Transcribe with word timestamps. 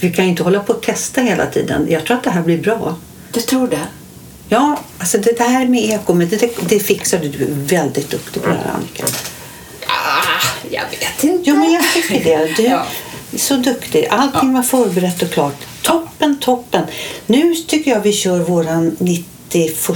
Vi 0.00 0.12
kan 0.12 0.24
ju 0.24 0.30
inte 0.30 0.42
hålla 0.42 0.60
på 0.60 0.72
och 0.72 0.82
testa 0.82 1.20
hela 1.20 1.46
tiden. 1.46 1.86
Jag 1.90 2.04
tror 2.06 2.16
att 2.16 2.24
det 2.24 2.30
här 2.30 2.42
blir 2.42 2.58
bra. 2.58 2.96
Du 3.32 3.40
tror 3.40 3.68
det? 3.68 3.86
Ja, 4.48 4.78
alltså 4.98 5.18
det 5.18 5.40
här 5.40 5.66
med 5.68 5.84
eko, 5.90 6.14
men 6.14 6.28
det, 6.28 6.50
det 6.68 6.80
fixar 6.80 7.18
du. 7.18 7.46
Väldigt 7.50 8.10
duktig 8.10 8.42
på 8.42 8.48
det 8.48 8.54
här, 8.54 8.72
Annika. 8.74 9.04
Ah, 9.86 10.46
jag 10.70 10.82
vet 10.90 11.24
inte. 11.24 11.50
Jo, 11.50 11.56
men 11.56 11.72
jag 11.72 11.84
tycker 11.94 12.24
det. 12.24 12.56
Du 12.56 12.62
Ja. 12.62 12.86
är 13.32 13.38
så 13.38 13.56
duktig. 13.56 14.06
Allting 14.10 14.52
var 14.54 14.62
förberett 14.62 15.22
och 15.22 15.30
klart. 15.30 15.56
Toppen, 15.82 16.38
toppen. 16.40 16.82
Nu 17.26 17.54
tycker 17.54 17.90
jag 17.90 18.00
vi 18.00 18.12
kör 18.12 18.38
våran 18.38 18.96
91, 18.98 19.86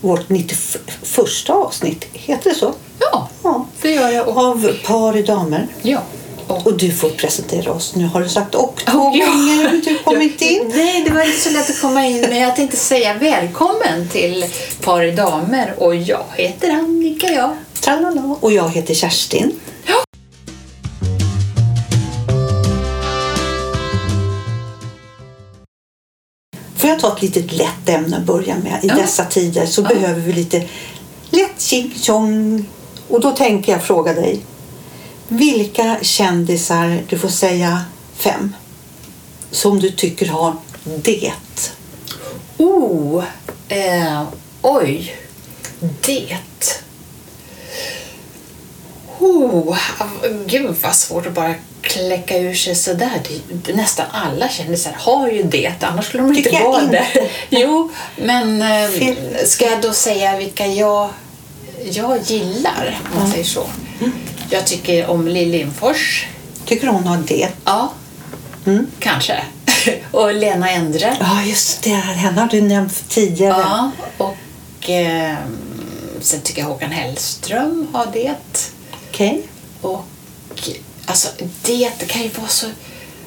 vårt 0.00 0.28
91 0.28 1.50
avsnitt. 1.50 2.04
Heter 2.12 2.50
det 2.50 2.56
så? 2.56 2.74
Ja, 2.98 3.28
Ja. 3.42 3.66
det 3.82 3.90
gör 3.90 4.10
jag. 4.10 4.28
Av 4.28 4.72
par 4.86 5.16
i 5.16 5.22
damer. 5.22 5.66
ja. 5.82 6.02
Och, 6.46 6.66
Och 6.66 6.76
du 6.78 6.90
får 6.92 7.08
presentera 7.10 7.72
oss. 7.72 7.94
Nu 7.96 8.06
har 8.06 8.20
du 8.22 8.28
sagt 8.28 8.54
och 8.54 8.82
två 8.86 8.98
Oh, 8.98 9.16
ja. 9.18 9.26
gånger 9.26 9.64
har 9.68 9.76
du 9.76 9.98
kommit 9.98 10.42
in. 10.42 10.72
Nej, 10.74 11.04
det 11.06 11.10
var 11.14 11.22
inte 11.22 11.40
så 11.40 11.50
lätt 11.50 11.70
att 11.70 11.80
komma 11.80 12.06
in, 12.06 12.20
men 12.20 12.38
jag 12.40 12.56
tänkte 12.56 12.76
säga 12.76 13.14
välkommen 13.14 14.08
till 14.12 14.44
Par 14.80 15.16
damer. 15.16 15.74
Och 15.78 15.94
jag 15.96 16.24
heter 16.36 16.70
Annika, 16.70 17.26
ja. 17.32 17.54
Tralala. 17.80 18.36
Och 18.40 18.52
jag 18.52 18.70
heter 18.70 18.94
Kerstin. 18.94 19.60
Ja. 19.86 19.94
Får 26.76 26.90
jag 26.90 27.00
ta 27.00 27.16
ett 27.16 27.22
litet 27.22 27.52
lätt 27.52 27.88
ämne 27.88 28.16
att 28.16 28.22
börja 28.24 28.54
med? 28.58 28.84
I 28.84 28.86
Ja. 28.88 28.94
dessa 28.94 29.24
tider 29.24 29.66
så 29.66 29.82
Ja. 29.82 29.88
behöver 29.88 30.20
vi 30.20 30.32
lite 30.32 30.62
lätt 31.30 31.60
tjing 31.60 31.94
tjong. 32.00 32.64
Och 33.08 33.20
då 33.20 33.30
tänker 33.30 33.72
jag 33.72 33.82
fråga 33.84 34.12
dig. 34.12 34.40
Vilka 35.34 35.98
kändisar, 36.02 37.02
du 37.08 37.18
får 37.18 37.28
säga 37.28 37.84
fem, 38.16 38.56
som 39.50 39.80
du 39.80 39.90
tycker 39.90 40.26
har 40.26 40.56
det? 40.84 41.32
Oh, 42.56 43.24
eh, 43.68 44.22
oj, 44.62 45.16
det. 46.00 46.36
Oh, 49.18 49.76
gud 50.46 50.76
vad 50.82 50.94
svårt 50.94 51.26
att 51.26 51.32
bara 51.32 51.54
kläcka 51.80 52.38
ur 52.38 52.54
sig 52.54 52.74
sådär. 52.74 53.20
Nästan 53.74 54.06
alla 54.10 54.48
kändisar 54.48 54.96
har 54.98 55.28
ju 55.28 55.42
det, 55.42 55.74
annars 55.80 56.06
skulle 56.06 56.22
de 56.22 56.36
inte 56.36 56.50
vara 56.50 56.82
inte. 56.82 57.06
det. 57.14 57.30
Jo, 57.50 57.90
men 58.16 58.62
eh, 58.62 58.90
ska 59.44 59.64
jag 59.64 59.82
då 59.82 59.92
säga 59.92 60.36
vilka 60.36 60.66
jag, 60.66 61.10
jag 61.90 62.18
gillar, 62.22 63.00
om 63.12 63.20
man 63.20 63.30
säger 63.30 63.44
så. 63.44 63.66
Jag 64.50 64.66
tycker 64.66 65.06
om 65.06 65.28
Lill 65.28 65.50
Lindfors. 65.50 66.26
Tycker 66.64 66.86
hon 66.86 67.04
har 67.06 67.16
det? 67.16 67.48
Ja, 67.64 67.92
Mm. 68.66 68.86
kanske. 68.98 69.42
Och 70.10 70.34
Lena 70.34 70.70
Endre. 70.70 71.16
Ja, 71.20 71.42
just 71.42 71.82
det. 71.82 71.90
Henne 71.90 72.40
har 72.40 72.48
du 72.48 72.60
nämnt 72.60 73.08
tidigare. 73.08 73.58
Ja, 73.60 73.90
och 74.18 74.90
eh, 74.90 75.36
sen 76.20 76.40
tycker 76.40 76.60
jag 76.62 76.68
Håkan 76.68 76.90
Hellström 76.90 77.88
har 77.92 78.06
det. 78.12 78.34
Okej. 79.10 79.42
Och 79.80 80.04
alltså 81.06 81.28
det, 81.62 81.92
det 81.98 82.04
kan 82.06 82.22
ju 82.22 82.28
vara 82.28 82.48
så, 82.48 82.66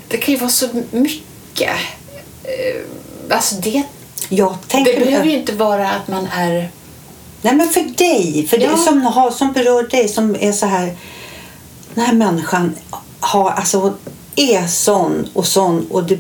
det 0.07 0.17
kan 0.17 0.33
ju 0.33 0.39
vara 0.39 0.49
så 0.49 0.67
mycket. 0.91 1.69
Eh, 2.43 3.35
alltså 3.35 3.55
det, 3.55 3.83
Jag 4.29 4.51
det 4.51 4.67
tänker 4.67 4.99
behöver 4.99 5.25
ju 5.25 5.33
inte 5.37 5.53
vara 5.53 5.91
att 5.91 6.07
man 6.07 6.27
är... 6.33 6.69
Nej, 7.41 7.55
men 7.55 7.69
för 7.69 7.81
dig, 7.81 8.47
för 8.49 8.57
Ja. 8.57 8.71
det 8.71 8.77
som, 8.77 9.01
har, 9.01 9.31
som 9.31 9.53
berör 9.53 9.83
dig, 9.83 10.07
som 10.07 10.35
är 10.39 10.51
så 10.51 10.65
här... 10.65 10.95
Den 11.93 12.05
här 12.05 12.13
människan 12.13 12.75
har, 13.19 13.51
alltså, 13.51 13.93
är 14.35 14.67
sån 14.67 15.29
och 15.33 15.47
sån 15.47 15.87
och 15.91 16.03
det 16.03 16.19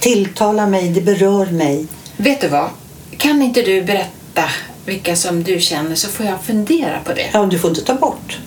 tilltalar 0.00 0.66
mig, 0.66 0.88
det 0.88 1.00
berör 1.00 1.46
mig. 1.46 1.86
Vet 2.16 2.40
du 2.40 2.48
vad? 2.48 2.70
Kan 3.16 3.42
inte 3.42 3.62
du 3.62 3.82
berätta 3.82 4.44
vilka 4.84 5.16
som 5.16 5.42
du 5.42 5.60
känner 5.60 5.94
så 5.94 6.08
får 6.08 6.26
jag 6.26 6.42
fundera 6.44 7.00
på 7.04 7.12
det. 7.12 7.30
Ja, 7.32 7.46
du 7.46 7.58
får 7.58 7.70
inte 7.70 7.84
ta 7.84 7.94
bort. 7.94 8.38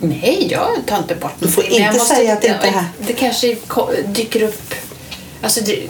Nej, 0.00 0.48
jag 0.50 0.68
tar 0.86 0.98
inte 0.98 1.14
bort 1.14 1.32
Du 1.38 1.48
får 1.48 1.64
inte 1.64 1.98
säga 1.98 2.32
att 2.32 2.42
det 2.42 2.48
inte 2.48 2.66
är 2.66 2.72
här. 2.72 2.84
Det 3.06 3.12
kanske 3.12 3.56
dyker 4.06 4.42
upp... 4.42 4.74
Alltså 5.42 5.60
det, 5.60 5.88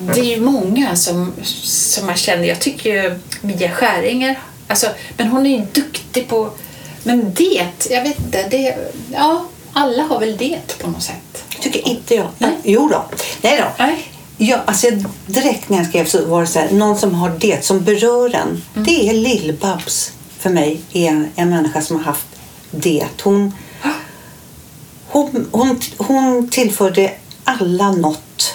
det 0.00 0.20
är 0.20 0.24
ju 0.36 0.40
många 0.40 0.96
som, 0.96 1.32
som 1.44 2.06
man 2.06 2.16
känner. 2.16 2.44
Jag 2.44 2.60
tycker 2.60 2.90
ju 3.02 3.18
Mia 3.40 3.70
Skäringer, 3.70 4.38
alltså, 4.68 4.86
men 5.16 5.28
hon 5.28 5.46
är 5.46 5.58
ju 5.58 5.64
duktig 5.72 6.28
på... 6.28 6.50
Men 7.02 7.34
det, 7.34 7.68
jag 7.90 8.02
vet 8.02 8.18
inte, 8.18 8.48
det... 8.48 8.76
Ja, 9.12 9.44
alla 9.72 10.02
har 10.02 10.20
väl 10.20 10.36
det 10.36 10.78
på 10.78 10.90
något 10.90 11.02
sätt. 11.02 11.44
tycker 11.60 11.88
inte 11.88 12.14
jag. 12.14 12.28
Nej. 12.38 12.56
Jo 12.64 12.88
då. 12.88 13.04
Nej 13.42 13.56
då. 13.58 13.84
Nej. 13.84 14.08
Ja, 14.38 14.58
alltså, 14.66 14.86
jag- 14.86 15.04
direkt 15.26 15.68
när 15.68 15.78
jag 15.78 15.86
skrev 15.86 16.04
så 16.06 16.24
var 16.24 16.40
det 16.40 16.46
så 16.46 16.58
här, 16.58 16.70
någon 16.70 16.98
som 16.98 17.14
har 17.14 17.30
det 17.40 17.64
som 17.64 17.84
berör 17.84 18.34
en. 18.34 18.62
Mm. 18.74 18.84
Det 18.86 19.08
är 19.08 19.12
Lill-Babs 19.14 20.10
för 20.38 20.50
mig, 20.50 20.80
är 20.92 21.08
en, 21.08 21.28
en 21.36 21.50
människa 21.50 21.82
som 21.82 21.96
har 21.96 22.04
haft 22.04 22.26
det. 22.70 23.06
Hon, 23.22 23.52
hon, 25.08 25.48
hon, 25.52 25.80
hon 25.98 26.48
tillförde 26.50 27.12
alla 27.44 27.90
något 27.92 28.54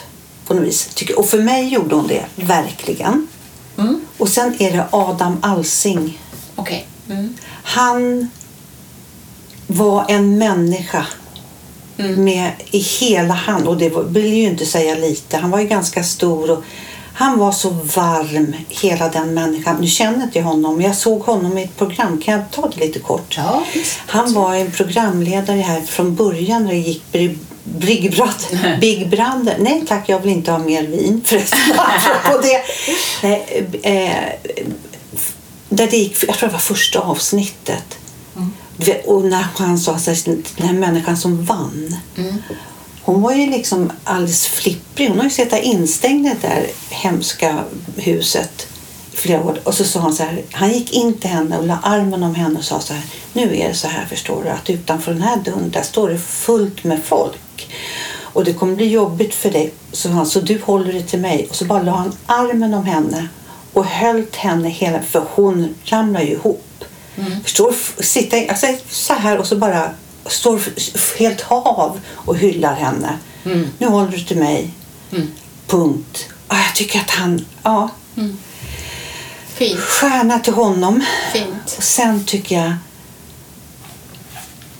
på 0.51 0.57
något 0.57 0.67
vis. 0.67 0.89
Och 1.17 1.25
för 1.25 1.37
mig 1.41 1.67
gjorde 1.67 1.95
hon 1.95 2.07
det, 2.07 2.25
verkligen. 2.35 3.27
Mm. 3.77 4.01
Och 4.17 4.29
sen 4.29 4.55
är 4.59 4.71
det 4.71 4.85
Adam 4.91 5.37
Alsing. 5.41 6.19
Okej. 6.55 6.87
Mm. 7.09 7.37
Han 7.63 8.29
var 9.67 10.05
en 10.09 10.37
människa 10.37 11.05
Mm. 11.97 12.23
med 12.23 12.51
i 12.71 12.77
hela 12.79 13.33
hand. 13.33 13.67
Och 13.67 13.77
det 13.77 13.89
vill 14.07 14.33
ju 14.33 14.43
inte 14.43 14.65
säga 14.65 14.95
lite. 14.95 15.37
Han 15.37 15.51
var 15.51 15.59
ju 15.59 15.67
ganska 15.67 16.03
stor. 16.03 16.51
Och 16.51 16.63
han 17.13 17.39
var 17.39 17.51
så 17.51 17.69
varm, 17.69 18.53
hela 18.69 19.09
den 19.09 19.33
människan. 19.33 19.77
Nu 19.81 19.87
känner 19.87 20.23
inte 20.23 20.39
jag 20.39 20.45
honom, 20.45 20.81
jag 20.81 20.95
såg 20.95 21.21
honom 21.21 21.57
i 21.57 21.63
ett 21.63 21.77
program. 21.77 22.21
Kan 22.21 22.33
jag 22.33 22.51
ta 22.51 22.67
det 22.69 22.85
lite 22.85 22.99
kort? 22.99 23.37
Ja. 23.37 23.63
Han 24.07 24.33
var 24.33 24.55
en 24.55 24.71
programledare 24.71 25.57
här 25.57 25.81
från 25.81 26.15
början 26.15 26.63
när 26.63 26.71
det 26.71 26.77
gick 26.77 27.03
Big 27.63 28.11
Brother. 28.15 28.77
Big 28.81 29.09
Brother. 29.09 29.55
Nej 29.59 29.83
tack, 29.87 30.09
jag 30.09 30.19
vill 30.19 30.31
inte 30.31 30.51
ha 30.51 30.59
mer 30.59 30.83
vin 30.83 31.21
förresten. 31.25 31.59
Apropå 31.77 32.41
det. 32.41 32.61
Nej, 33.23 33.65
eh, 33.83 34.55
där 35.69 35.87
det 35.87 35.97
gick, 35.97 36.23
jag 36.27 36.35
tror 36.35 36.49
det 36.49 36.53
var 36.53 36.59
första 36.59 36.99
avsnittet. 36.99 37.97
Vet, 38.77 39.05
Och 39.05 39.25
när 39.25 39.45
han 39.57 39.79
sa 39.79 39.99
så 39.99 40.11
här, 40.11 40.19
den 40.57 40.67
här 40.67 40.73
människan 40.73 41.17
som 41.17 41.45
vann. 41.45 41.95
Hon 43.01 43.21
var 43.21 43.33
ju 43.33 43.49
liksom 43.49 43.91
alldeles 44.03 44.47
flipprig. 44.47 45.09
Hon 45.09 45.17
har 45.17 45.23
ju 45.23 45.29
suttit 45.29 45.63
instängd 45.63 46.27
i 46.27 46.29
det 46.29 46.47
där 46.47 46.67
hemska 46.89 47.63
huset 47.95 48.67
i 49.13 49.17
flera 49.17 49.43
år. 49.43 49.59
Och 49.63 49.73
så 49.73 49.83
sa 49.83 49.99
han 49.99 50.13
så 50.13 50.23
här, 50.23 50.41
han 50.51 50.71
gick 50.73 50.93
in 50.93 51.13
till 51.13 51.29
henne 51.29 51.57
och 51.57 51.67
la 51.67 51.77
armen 51.83 52.23
om 52.23 52.35
henne 52.35 52.59
och 52.59 52.65
sa 52.65 52.79
så 52.79 52.93
här, 52.93 53.03
nu 53.33 53.57
är 53.57 53.67
det 53.67 53.73
så 53.73 53.87
här 53.87 54.05
förstår 54.05 54.43
du 54.43 54.49
att 54.49 54.69
utanför 54.69 55.13
den 55.13 55.21
här 55.21 55.37
dörren 55.37 55.71
där 55.71 55.81
står 55.81 56.09
det 56.09 56.17
fullt 56.17 56.83
med 56.83 56.99
folk. 57.05 57.37
Och 58.33 58.43
det 58.43 58.53
kommer 58.53 58.75
bli 58.75 58.87
jobbigt 58.89 59.33
för 59.35 59.51
dig. 59.51 59.73
Så 59.91 60.09
han, 60.09 60.25
så 60.25 60.39
du 60.39 60.61
håller 60.63 60.93
det 60.93 61.01
till 61.03 61.19
mig. 61.19 61.47
Och 61.49 61.55
så 61.55 61.65
bara 61.65 61.83
la 61.83 61.91
han 61.91 62.13
armen 62.25 62.73
om 62.73 62.85
henne 62.85 63.27
och 63.73 63.85
höll 63.85 64.25
henne 64.37 64.69
hela, 64.69 65.01
för 65.01 65.25
hon 65.31 65.75
ramlade 65.85 66.25
ju 66.25 66.31
ihop. 66.31 66.65
Förstår 67.43 67.73
du? 67.97 68.03
Sitta 68.03 68.37
alltså, 68.49 68.67
så 68.89 69.13
här 69.13 69.37
och 69.37 69.47
så 69.47 69.55
bara 69.55 69.89
står 70.25 70.61
helt 71.19 71.41
hav 71.41 71.99
och 72.09 72.37
hyllar 72.37 72.75
henne. 72.75 73.17
Nu 73.77 73.87
håller 73.87 74.11
du 74.11 74.19
till 74.19 74.37
mig. 74.37 74.69
Punkt. 75.67 76.27
Ah, 76.47 76.57
jag 76.65 76.75
tycker 76.75 76.99
att 76.99 77.09
han, 77.09 77.45
ja, 77.63 77.89
Fint. 79.53 79.79
stjärna 79.79 80.39
till 80.39 80.53
honom. 80.53 81.03
Fint. 81.33 81.75
Och 81.77 81.83
sen 81.83 82.25
tycker 82.25 82.55
jag, 82.55 82.73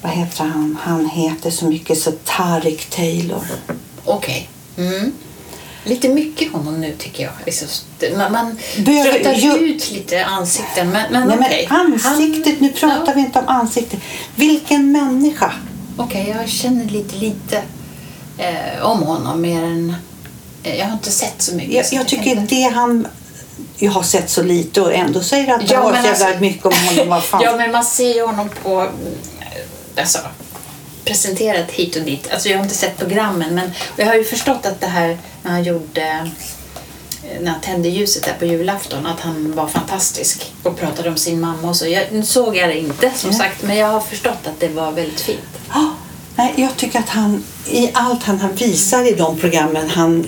vad 0.01 0.11
heter 0.11 0.43
han? 0.43 0.77
Han 0.81 1.05
heter 1.09 1.51
så 1.51 1.65
mycket 1.65 1.97
så 1.97 2.11
Tarik 2.11 2.89
Taylor. 2.89 3.43
Okej. 4.05 4.49
Mm. 4.77 5.11
Lite 5.83 6.09
mycket 6.09 6.51
honom 6.53 6.81
nu 6.81 6.95
tycker 6.97 7.23
jag. 7.23 8.19
Man 8.19 8.31
man 8.31 8.57
tröttar 9.03 9.33
ju- 9.33 9.57
ut 9.57 9.91
lite 9.91 10.25
ansikten. 10.25 10.89
Men, 10.89 11.11
men 11.11 11.27
Nej, 11.27 11.37
okej. 11.39 11.67
men 11.69 11.93
ansiktet, 12.05 12.59
nu 12.61 12.69
pratar 12.69 13.03
ja, 13.07 13.13
vi 13.15 13.21
inte 13.21 13.39
om 13.39 13.47
ansiktet. 13.47 13.99
Vilken 14.35 14.91
människa! 14.91 15.53
Okej, 15.97 16.35
jag 16.39 16.49
känner 16.49 16.85
lite 16.85 17.15
lite 17.15 17.61
eh, 18.37 18.81
om 18.85 19.03
honom 19.03 19.41
mer 19.41 19.63
än... 19.63 19.95
Eh, 20.63 20.75
jag 20.79 20.85
har 20.85 20.93
inte 20.93 21.11
sett 21.11 21.41
så 21.41 21.55
mycket. 21.55 21.73
Jag, 21.73 21.85
så 21.85 21.95
jag 21.95 22.07
tycker 22.07 22.31
inte- 22.31 22.55
det 22.55 22.63
han... 22.63 23.07
Jag 23.77 23.91
har 23.91 24.03
sett 24.03 24.29
så 24.29 24.43
lite 24.43 24.81
och 24.81 24.93
ändå 24.93 25.21
säger 25.21 25.53
att 25.55 25.69
Ja, 25.71 25.79
har 25.81 25.89
så 25.89 25.95
jävla 26.07 26.25
alltså- 26.25 26.39
mycket 26.41 26.65
om 26.65 26.73
honom. 26.89 27.09
Vad 27.09 27.23
fan? 27.31 27.41
Ja, 27.43 27.55
men 27.57 27.71
man 27.71 27.83
ser 27.85 28.13
ju 28.15 28.25
honom 28.25 28.49
på... 28.63 28.87
Alltså, 29.95 30.17
presenterat 31.05 31.71
hit 31.71 31.95
och 31.95 32.01
dit. 32.01 32.31
Alltså, 32.31 32.49
jag 32.49 32.57
har 32.57 32.63
inte 32.63 32.75
sett 32.75 32.97
programmen, 32.97 33.55
men 33.55 33.71
jag 33.97 34.05
har 34.05 34.15
ju 34.15 34.23
förstått 34.23 34.65
att 34.65 34.81
det 34.81 34.87
här 34.87 35.17
när 35.43 35.51
han 35.51 35.63
gjorde... 35.63 36.01
eh, 37.23 37.41
När 37.41 37.51
han 37.51 37.61
tände 37.61 37.89
ljuset 37.89 38.23
där 38.23 38.33
på 38.39 38.45
julafton, 38.45 39.05
att 39.05 39.19
han 39.19 39.55
var 39.55 39.67
fantastisk 39.67 40.53
och 40.63 40.79
pratade 40.79 41.09
om 41.09 41.17
sin 41.17 41.41
mamma 41.41 41.69
och 41.69 41.75
så. 41.75 41.87
Jag, 41.87 42.03
nu 42.11 42.23
såg 42.23 42.55
jag 42.55 42.69
det 42.69 42.79
inte, 42.79 43.11
som 43.15 43.33
sagt, 43.33 43.63
men 43.63 43.77
jag 43.77 43.87
har 43.87 43.99
förstått 44.01 44.47
att 44.47 44.59
det 44.59 44.67
var 44.69 44.91
väldigt 44.91 45.19
fint. 45.21 45.39
Nej, 46.35 46.53
jag 46.57 46.77
tycker 46.77 46.99
att 46.99 47.09
han 47.09 47.43
i 47.71 47.89
allt 47.93 48.23
han, 48.23 48.39
han 48.39 48.55
visar 48.55 49.07
i 49.07 49.15
de 49.15 49.37
programmen 49.39 49.89
han 49.89 50.27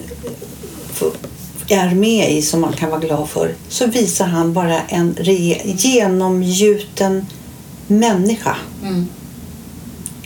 är 1.70 1.90
med 1.96 2.32
i 2.32 2.42
som 2.42 2.62
man 2.62 2.74
kan 2.74 2.90
vara 2.90 3.00
glad 3.00 3.30
för 3.30 3.56
så 3.70 3.88
visar 3.88 4.26
han 4.26 4.54
bara 4.54 4.82
en 4.82 5.16
re, 5.20 5.62
genomgjuten 5.66 7.26
människa. 7.88 8.56
Mm. 8.84 9.08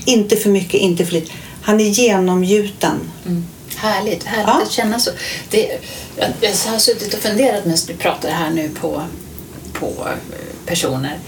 Inte 0.07 0.36
för 0.36 0.50
mycket, 0.50 0.74
inte 0.74 1.06
för 1.06 1.13
lite. 1.13 1.31
Han 1.62 1.80
är 1.81 1.83
genomgjuten. 1.86 3.00
Mm. 3.25 3.45
Härligt, 3.75 4.24
härligt 4.24 4.48
Ja. 4.48 4.62
att 4.63 4.71
känna 4.71 5.00
så. 5.00 5.12
Det, 5.50 5.80
jag, 6.18 6.30
jag 6.42 6.71
har 6.71 6.80
suttit 6.80 7.13
och 7.13 7.19
funderat 7.19 7.65
medan 7.65 7.80
du 7.88 7.94
pratar 7.94 8.30
här 8.30 8.50
nu 8.50 8.69
på, 8.69 9.01
på 9.74 9.86
eh, 9.88 10.65
personer. 10.65 11.19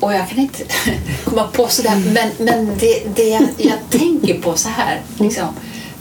Och 0.00 0.14
jag 0.14 0.28
kan 0.28 0.38
inte 0.38 0.64
komma 1.24 1.46
på 1.46 1.68
sådär, 1.68 2.02
men, 2.14 2.30
men 2.38 2.78
det, 2.78 3.02
det 3.16 3.28
jag, 3.28 3.48
jag 3.58 3.78
tänker 3.90 4.40
på 4.40 4.56
så 4.56 4.68
här, 4.68 5.00
liksom, 5.18 5.48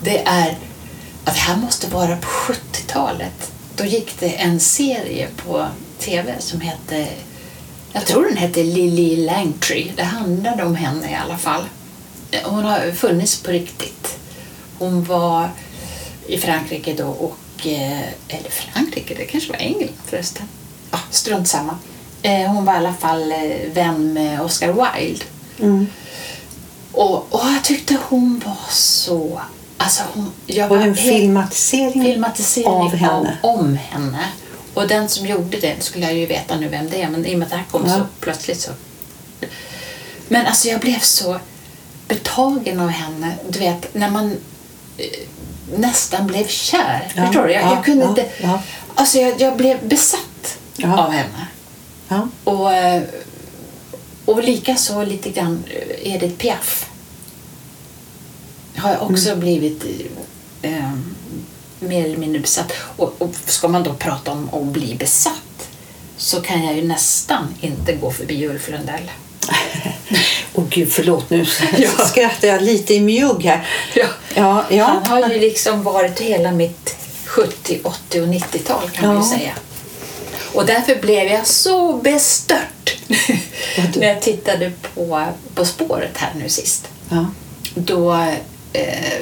det 0.04 0.18
är 0.26 0.58
att 1.24 1.34
det 1.34 1.40
här 1.42 1.58
måste 1.58 1.88
vara 1.88 2.16
på 2.18 2.28
70-talet. 2.28 3.52
Då 3.76 3.86
gick 3.86 4.20
det 4.20 4.30
en 4.30 4.60
serie 4.60 5.28
på 5.46 5.68
tv 6.00 6.36
som 6.40 6.62
hette, 6.62 7.08
jag 7.94 8.06
tror 8.06 8.24
den 8.26 8.38
hette 8.38 8.64
Lily 8.64 9.26
Langtry. 9.26 9.92
Det 9.96 10.04
handlade 10.04 10.64
om 10.64 10.76
henne 10.76 11.12
i 11.12 11.16
alla 11.16 11.38
fall. 11.38 11.64
Hon 12.44 12.64
har 12.64 12.92
funnits 12.92 13.42
på 13.42 13.52
riktigt. 13.52 14.18
Hon 14.80 15.04
var 15.04 15.50
i 16.28 16.38
Frankrike 16.38 16.94
då 16.94 17.08
och... 17.08 17.68
eh, 17.68 18.02
Eller 18.28 18.50
Frankrike, 18.50 19.16
det 19.18 19.26
kanske 19.26 19.50
var 19.52 19.60
England 19.60 19.90
förresten. 20.06 20.48
Ja, 20.92 21.00
strunt 21.12 21.48
samma. 21.48 21.78
Eh, 22.22 22.52
Hon 22.52 22.66
var 22.66 22.74
i 22.74 22.78
alla 22.78 22.94
fall 22.94 23.32
eh, 23.32 23.72
vän 23.74 24.14
med 24.14 24.42
Oscar 24.42 24.68
Wilde. 24.68 25.26
Mm. 25.60 25.88
Och, 26.92 27.16
och 27.34 27.42
jag 27.56 27.64
tyckte 27.64 27.98
hon 28.10 28.42
var 28.46 28.58
så... 28.72 29.42
Alltså 29.78 30.04
hon, 30.14 30.32
jag 30.46 30.72
Och 30.72 30.78
var 30.78 30.84
en 30.84 30.96
helt- 30.96 31.00
filmatisering, 31.00 32.04
filmatisering 32.04 32.68
av 32.68 32.96
henne. 32.96 33.38
Av, 33.44 33.56
om 33.60 33.76
henne. 33.78 34.26
Och 34.74 34.88
den 34.88 35.10
som 35.10 35.28
gjorde 35.28 35.60
det 35.60 35.76
skulle 35.84 36.06
jag 36.06 36.14
ju 36.16 36.26
veta 36.26 36.56
nu 36.56 36.68
vem 36.68 36.90
det 36.90 37.02
är, 37.02 37.10
men 37.10 37.26
i 37.26 37.36
och 37.36 37.40
med 37.40 37.46
att 37.46 37.52
det 37.52 37.58
här 37.58 37.66
kom 37.72 37.84
Ja. 37.88 37.94
så 37.98 38.02
plötsligt 38.20 38.62
så... 38.62 38.72
Men 40.28 40.46
alltså 40.46 40.68
jag 40.68 40.80
blev 40.80 41.00
så 41.00 41.40
betagen 42.08 42.80
av 42.80 42.90
henne. 42.90 43.36
Du 43.50 43.60
vet, 43.60 43.94
när 43.94 44.10
man 44.10 44.38
eh, 44.98 45.06
nästan 45.78 46.28
blev 46.28 46.48
kär. 46.48 47.12
Ja, 47.16 47.26
Förstår 47.26 47.44
du? 47.48 47.54
Jag, 47.54 47.64
ja, 47.64 47.76
jag 47.76 47.86
kunde 47.86 48.04
ja, 48.04 48.10
inte... 48.10 48.30
Alltså 48.96 49.18
jag, 49.18 49.42
jag 49.42 49.58
blev 49.58 49.88
besatt 49.88 50.58
av 50.84 51.12
henne. 51.12 51.48
Och, 52.44 52.74
eh, 52.74 53.04
och 54.26 54.44
likaså 54.44 55.04
lite 55.04 55.30
grann 55.30 55.64
eh, 55.70 56.14
Edith 56.14 56.36
Piaf. 56.36 56.90
Har 58.78 58.90
jag 58.92 59.02
också 59.04 59.28
Mm. 59.30 59.40
blivit 59.40 59.84
eh, 60.62 60.92
mer 61.80 62.06
eller 62.06 62.18
mindre 62.18 62.40
besatt. 62.42 62.72
Och, 62.98 63.16
och 63.22 63.36
ska 63.46 63.68
man 63.68 63.84
då 63.84 63.94
prata 63.94 64.32
om 64.32 64.50
att 64.54 64.64
bli 64.74 64.96
besatt 64.96 65.70
så 66.18 66.42
kan 66.42 66.64
jag 66.64 66.76
ju 66.76 66.88
nästan 66.88 67.56
inte 67.62 67.94
gå 67.94 68.12
förbi 68.12 68.48
Ulf 68.48 68.70
Lundell. 68.70 69.12
Åh 70.54 70.64
gud, 70.70 70.92
förlåt 70.92 71.30
nu 71.30 71.46
Ja. 71.78 71.90
skrattar 72.06 72.48
jag 72.48 72.62
lite 72.62 72.94
i 72.94 73.00
mjugg 73.00 73.44
här. 73.46 73.68
Ja. 73.94 74.06
Ja, 74.36 74.66
ja. 74.70 75.02
Han 75.06 75.24
har 75.24 75.30
ju 75.30 75.40
liksom 75.40 75.84
varit 75.84 76.20
hela 76.20 76.52
mitt 76.52 76.96
70, 77.26 77.80
80 77.84 78.22
och 78.22 78.28
90-tal 78.28 78.90
kan 78.90 79.08
man 79.16 79.24
ju 79.24 79.38
säga. 79.38 79.54
Och 80.54 80.66
därför 80.66 80.96
blev 80.96 81.28
jag 81.28 81.48
så 81.48 81.94
bestört 81.94 82.98
när 83.96 84.08
jag 84.08 84.22
tittade 84.22 84.72
på 84.96 85.26
På 85.56 85.66
spåret 85.66 86.18
här 86.18 86.32
nu 86.44 86.50
sist. 86.50 86.88
Då 87.76 88.14
eh, 88.74 89.20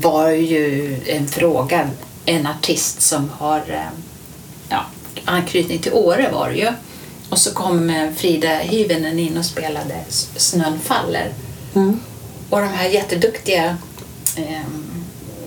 var 0.00 0.30
ju 0.30 0.96
en 1.06 1.28
fråga 1.28 1.90
en 2.26 2.46
artist 2.46 3.02
som 3.02 3.30
har 3.38 3.62
eh, 4.68 4.78
anknytning 5.24 5.78
till 5.78 5.92
Åre 5.92 6.28
var 6.32 6.48
det 6.50 6.56
ju. 6.56 6.72
Och 7.32 7.38
så 7.38 7.50
kom 7.50 8.10
Frida 8.16 8.58
Hyvönen 8.58 9.18
in 9.18 9.38
och 9.38 9.44
spelade 9.44 9.94
Snön 10.36 10.80
faller. 10.80 11.32
Mm. 11.74 12.00
Och 12.50 12.60
de 12.60 12.68
här 12.68 12.88
jätteduktiga 12.88 13.76
eh, 14.36 14.60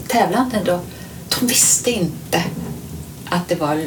tävlande 0.08 0.62
då, 0.66 0.80
de 1.40 1.48
visste 1.48 1.92
inte 1.92 2.44
att 3.26 3.48
det 3.48 3.56
var 3.56 3.84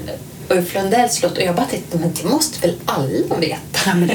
Ulf 0.49 0.75
Lundells 0.75 1.23
låt. 1.23 1.37
Och 1.37 1.43
jag 1.43 1.55
bara 1.55 1.67
tänkte, 1.67 1.99
men 1.99 2.13
det 2.23 2.25
måste 2.25 2.67
väl 2.67 2.77
alla 2.85 3.37
veta? 3.37 3.59
Ja, 3.87 3.95
men 3.95 4.11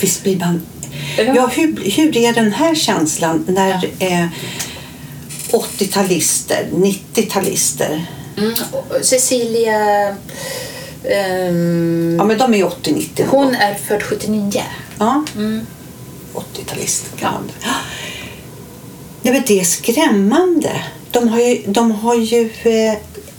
visst 0.00 0.22
blir 0.22 0.36
man... 0.38 0.62
Ja. 1.18 1.34
Ja, 1.34 1.46
hur, 1.46 1.90
hur 1.90 2.16
är 2.16 2.32
den 2.32 2.52
här 2.52 2.74
känslan 2.74 3.44
när 3.48 3.90
eh, 3.98 4.26
80-talister, 5.50 6.68
90-talister, 6.70 8.06
Mm. 8.36 8.54
Cecilia, 9.02 10.16
ehm, 11.10 12.16
ja 12.18 12.24
men 12.24 12.38
de 12.38 12.54
är 12.54 12.64
80-90. 12.64 13.26
hon 13.30 13.54
är 13.54 13.74
född 13.74 14.02
79. 14.02 14.62
Ja, 14.98 15.24
Mm. 15.36 15.66
80-talist 16.34 17.04
kan 17.18 17.32
man 17.32 17.50
Nej, 19.22 19.32
men 19.34 19.42
det 19.46 19.60
är 19.60 19.64
skrämmande. 19.64 20.70
De 21.10 21.28
har 21.28 21.40
ju, 21.40 21.62
de 21.66 21.90
har 21.90 22.14
ju 22.14 22.50
eh, 22.62 22.92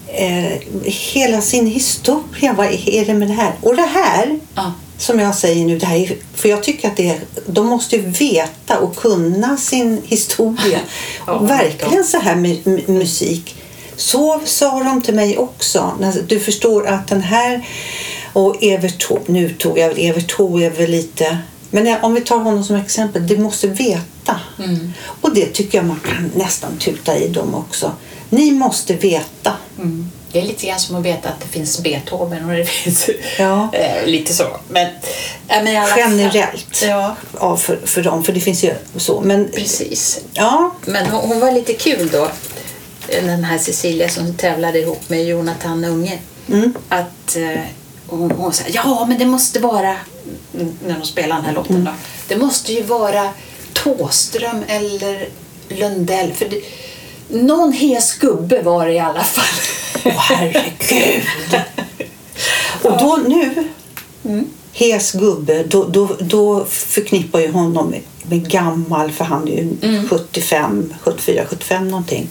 eh, 0.08 0.58
hela 0.84 1.42
sin 1.42 1.68
historia. 1.68 2.54
Vad 2.54 2.68
är 2.68 3.06
det 3.06 3.14
med 3.14 3.28
det 3.28 3.34
här? 3.34 3.54
Och 3.62 3.76
det 3.76 3.82
här 3.82 4.40
Ja. 4.56 4.72
som 4.98 5.20
jag 5.20 5.36
säger 5.36 5.66
nu, 5.66 5.78
det 5.80 5.86
här 5.86 5.98
är, 5.98 6.16
för 6.34 6.50
jag 6.50 6.64
tycker 6.64 6.88
att 6.88 6.98
det 6.98 7.10
är, 7.10 7.20
de 7.48 7.66
måste 7.68 7.96
ju 7.96 8.02
veta 8.02 8.80
och 8.80 8.96
kunna 8.96 9.58
sin 9.58 10.02
historia. 10.06 10.80
Ja, 11.28 11.38
verkligen 11.40 12.04
så 12.04 12.20
här 12.20 12.36
med 12.36 12.58
m- 12.66 12.80
musik. 12.88 13.56
Så 13.98 14.42
sa 14.46 14.84
de 14.84 15.02
till 15.02 15.16
mig 15.16 15.38
också. 15.38 15.92
Du 16.28 16.40
förstår 16.40 16.88
att 16.88 17.08
den 17.08 17.22
här 17.22 17.68
och 18.34 18.64
Evert 18.64 19.08
Taube, 19.08 19.24
nu 19.28 19.50
tog 19.50 19.78
jag 19.78 20.00
Evert 20.00 20.38
Taube 20.38 20.66
är 20.66 20.70
väl 20.70 20.92
lite 20.92 21.38
men 21.76 22.04
om 22.04 22.14
vi 22.14 22.22
tar 22.22 22.40
honom 22.40 22.64
som 22.64 22.76
exempel, 22.76 23.28
de 23.28 23.36
måste 23.36 23.68
veta. 23.68 24.40
Mm. 24.60 24.94
Och 25.22 25.36
det 25.36 25.46
tycker 25.46 25.78
jag 25.78 25.86
man 25.86 26.00
kan 26.00 26.32
nästan 26.36 26.78
tuta 26.78 27.18
i 27.18 27.28
dem 27.28 27.56
också. 27.56 27.92
Ni 28.30 28.52
måste 28.52 28.94
veta. 28.94 29.54
Mm. 29.78 30.12
Det 30.32 30.40
är 30.40 30.46
lite 30.46 30.66
grann 30.66 30.80
som 30.80 30.96
att 30.96 31.06
veta 31.06 31.30
att 31.30 31.40
det 31.40 31.48
finns 31.48 31.80
Beethoven 31.84 32.50
och 32.50 32.56
det 32.56 32.66
finns 32.66 33.10
Ja. 33.40 33.70
eh, 33.74 34.06
lite 34.06 34.34
så. 34.34 34.58
Men, 34.70 34.88
men 35.48 35.78
alla 35.84 35.98
Generellt. 35.98 36.84
Ja, 36.88 37.16
Ja, 37.40 37.58
för, 37.58 37.80
för 37.86 38.04
dem, 38.04 38.24
för 38.24 38.34
det 38.34 38.40
finns 38.40 38.64
ju 38.64 38.74
så. 38.98 39.22
Men 39.22 39.52
precis. 39.52 40.22
ja, 40.34 40.72
Men 40.86 41.06
hon, 41.06 41.30
hon 41.30 41.40
var 41.40 41.52
lite 41.52 41.74
kul 41.74 42.10
då, 42.12 42.30
den 43.08 43.44
här 43.44 43.58
Cecilia 43.58 44.10
som 44.10 44.34
tävlade 44.34 44.80
ihop 44.80 45.10
med 45.10 45.26
Jonathan 45.26 45.86
Unge. 45.86 46.20
Mm. 46.48 46.74
Att 46.90 47.36
eh, 47.36 47.62
hon, 48.08 48.32
hon 48.32 48.54
sa, 48.54 48.64
ja 48.68 49.06
men 49.10 49.18
det 49.20 49.26
måste 49.26 49.60
vara, 49.60 49.96
mm, 50.54 50.78
när 50.88 51.00
de 51.00 51.06
spelar 51.06 51.36
den 51.36 51.46
här 51.46 51.54
låten 51.54 51.84
då, 51.84 51.92
det 52.28 52.38
måste 52.38 52.74
ju 52.74 52.84
vara 52.84 53.30
Tåström 53.74 54.64
eller 54.68 55.30
Lundell. 55.70 56.34
För 56.34 56.50
det, 56.50 56.62
någon 57.28 57.74
hes 57.74 58.14
gubbe 58.14 58.62
var 58.62 58.88
det 58.88 58.94
i 58.94 59.00
alla 59.00 59.24
fall. 59.24 59.62
Åh 60.06 60.20
herregud! 60.20 61.24
Och 62.82 62.98
då 62.98 63.20
nu, 63.28 63.68
hes 64.74 65.12
gubbe, 65.12 65.64
då, 65.64 65.84
då, 65.84 66.16
då 66.20 66.66
förknippar 66.66 67.40
ju 67.40 67.52
honom 67.52 67.90
med, 67.90 68.02
med 68.24 68.50
gammal, 68.50 69.12
för 69.12 69.26
han 69.26 69.48
är 69.48 69.52
ju 69.52 70.08
75, 70.10 70.94
74, 71.04 71.46
75 71.50 71.88
någonting. 71.88 72.30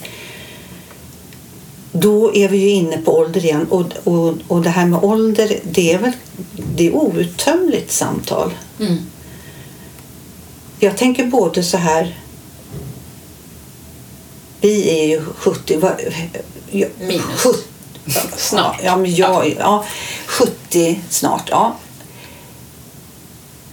Då 2.01 2.35
är 2.35 2.47
vi 2.49 2.57
ju 2.57 2.69
inne 2.69 2.97
på 2.97 3.17
ålder 3.17 3.45
igen 3.45 3.67
och, 3.69 3.85
och, 4.03 4.33
och 4.47 4.61
det 4.61 4.69
här 4.69 4.85
med 4.85 5.03
ålder, 5.03 5.59
det 5.63 5.93
är 5.93 5.97
väl 5.99 6.11
det 6.75 6.87
är 6.87 6.95
outtömligt 6.95 7.91
samtal. 7.91 8.53
Mm. 8.79 8.97
Jag 10.79 10.97
tänker 10.97 11.25
både 11.25 11.63
så 11.63 11.77
här. 11.77 12.19
Vi 14.61 14.89
är 14.99 15.07
ju 15.07 15.21
70. 15.37 15.77
vad- 15.77 16.01
ja, 16.71 16.87
Minus. 16.99 17.23
70 17.37 17.59
Snart. 18.37 18.79
Ja, 18.83 18.97
men 18.97 19.15
jag, 19.15 19.55
ja, 19.59 19.85
70 20.25 21.01
snart. 21.09 21.47
Ja. 21.49 21.75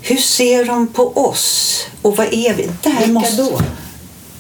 Hur 0.01 0.17
ser 0.17 0.65
de 0.65 0.87
på 0.87 1.17
oss? 1.29 1.79
Och 2.03 2.17
vad 2.17 2.27
är 2.27 2.55
vi? 2.55 2.71
Där 2.83 2.91
Vilka 2.99 3.13
måste, 3.13 3.37
då? 3.43 3.61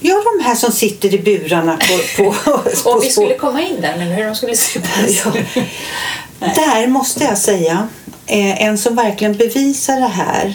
Ja, 0.02 0.22
de 0.38 0.44
här 0.44 0.54
som 0.54 0.72
sitter 0.72 1.14
i 1.14 1.18
burarna 1.18 1.76
på, 1.76 2.22
på, 2.22 2.34
på 2.84 2.90
Om 2.90 3.00
vi 3.00 3.10
skulle 3.10 3.34
komma 3.34 3.62
in 3.62 3.80
där, 3.80 3.96
men 3.98 4.08
hur 4.08 4.24
de 4.24 4.34
skulle 4.34 4.56
se 4.56 4.78
oss. 4.78 5.24
Ja. 5.24 5.32
Där 6.54 6.86
måste 6.86 7.24
jag 7.24 7.38
säga, 7.38 7.88
eh, 8.26 8.62
en 8.62 8.78
som 8.78 8.94
verkligen 8.94 9.36
bevisar 9.36 10.00
det 10.00 10.06
här, 10.06 10.54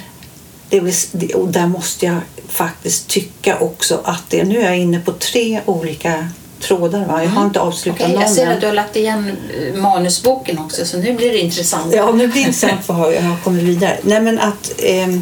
det 0.69 0.79
vill, 0.79 0.93
och 1.35 1.47
där 1.47 1.67
måste 1.67 2.05
jag 2.05 2.17
faktiskt 2.49 3.07
tycka 3.07 3.59
också 3.59 4.01
att 4.03 4.29
det, 4.29 4.43
nu 4.43 4.59
är 4.59 4.65
jag 4.65 4.77
inne 4.77 4.99
på 4.99 5.11
tre 5.11 5.61
olika 5.65 6.27
trådar. 6.59 7.05
Va? 7.05 7.23
Jag 7.23 7.29
har 7.29 7.45
inte 7.45 7.59
avslutat 7.59 8.01
Okej, 8.01 8.13
någon 8.13 8.21
jag 8.21 8.31
ser 8.31 8.47
att 8.47 8.61
du 8.61 8.67
har 8.67 8.73
lagt 8.73 8.95
igen 8.95 9.31
eh, 9.53 9.81
manusboken 9.81 10.59
också, 10.59 10.85
så 10.85 10.97
nu 10.97 11.13
blir 11.13 11.31
det 11.31 11.39
intressant. 11.39 11.93
Ja, 11.95 12.11
nu 12.11 12.27
blir 12.27 12.41
det 12.41 12.47
intressant 12.47 12.87
vad 12.87 13.13
jag 13.13 13.21
har 13.21 13.37
kommit 13.43 13.63
vidare. 13.63 13.97
Nej, 14.01 14.21
men 14.21 14.39
att... 14.39 14.71
ehm, 14.77 15.21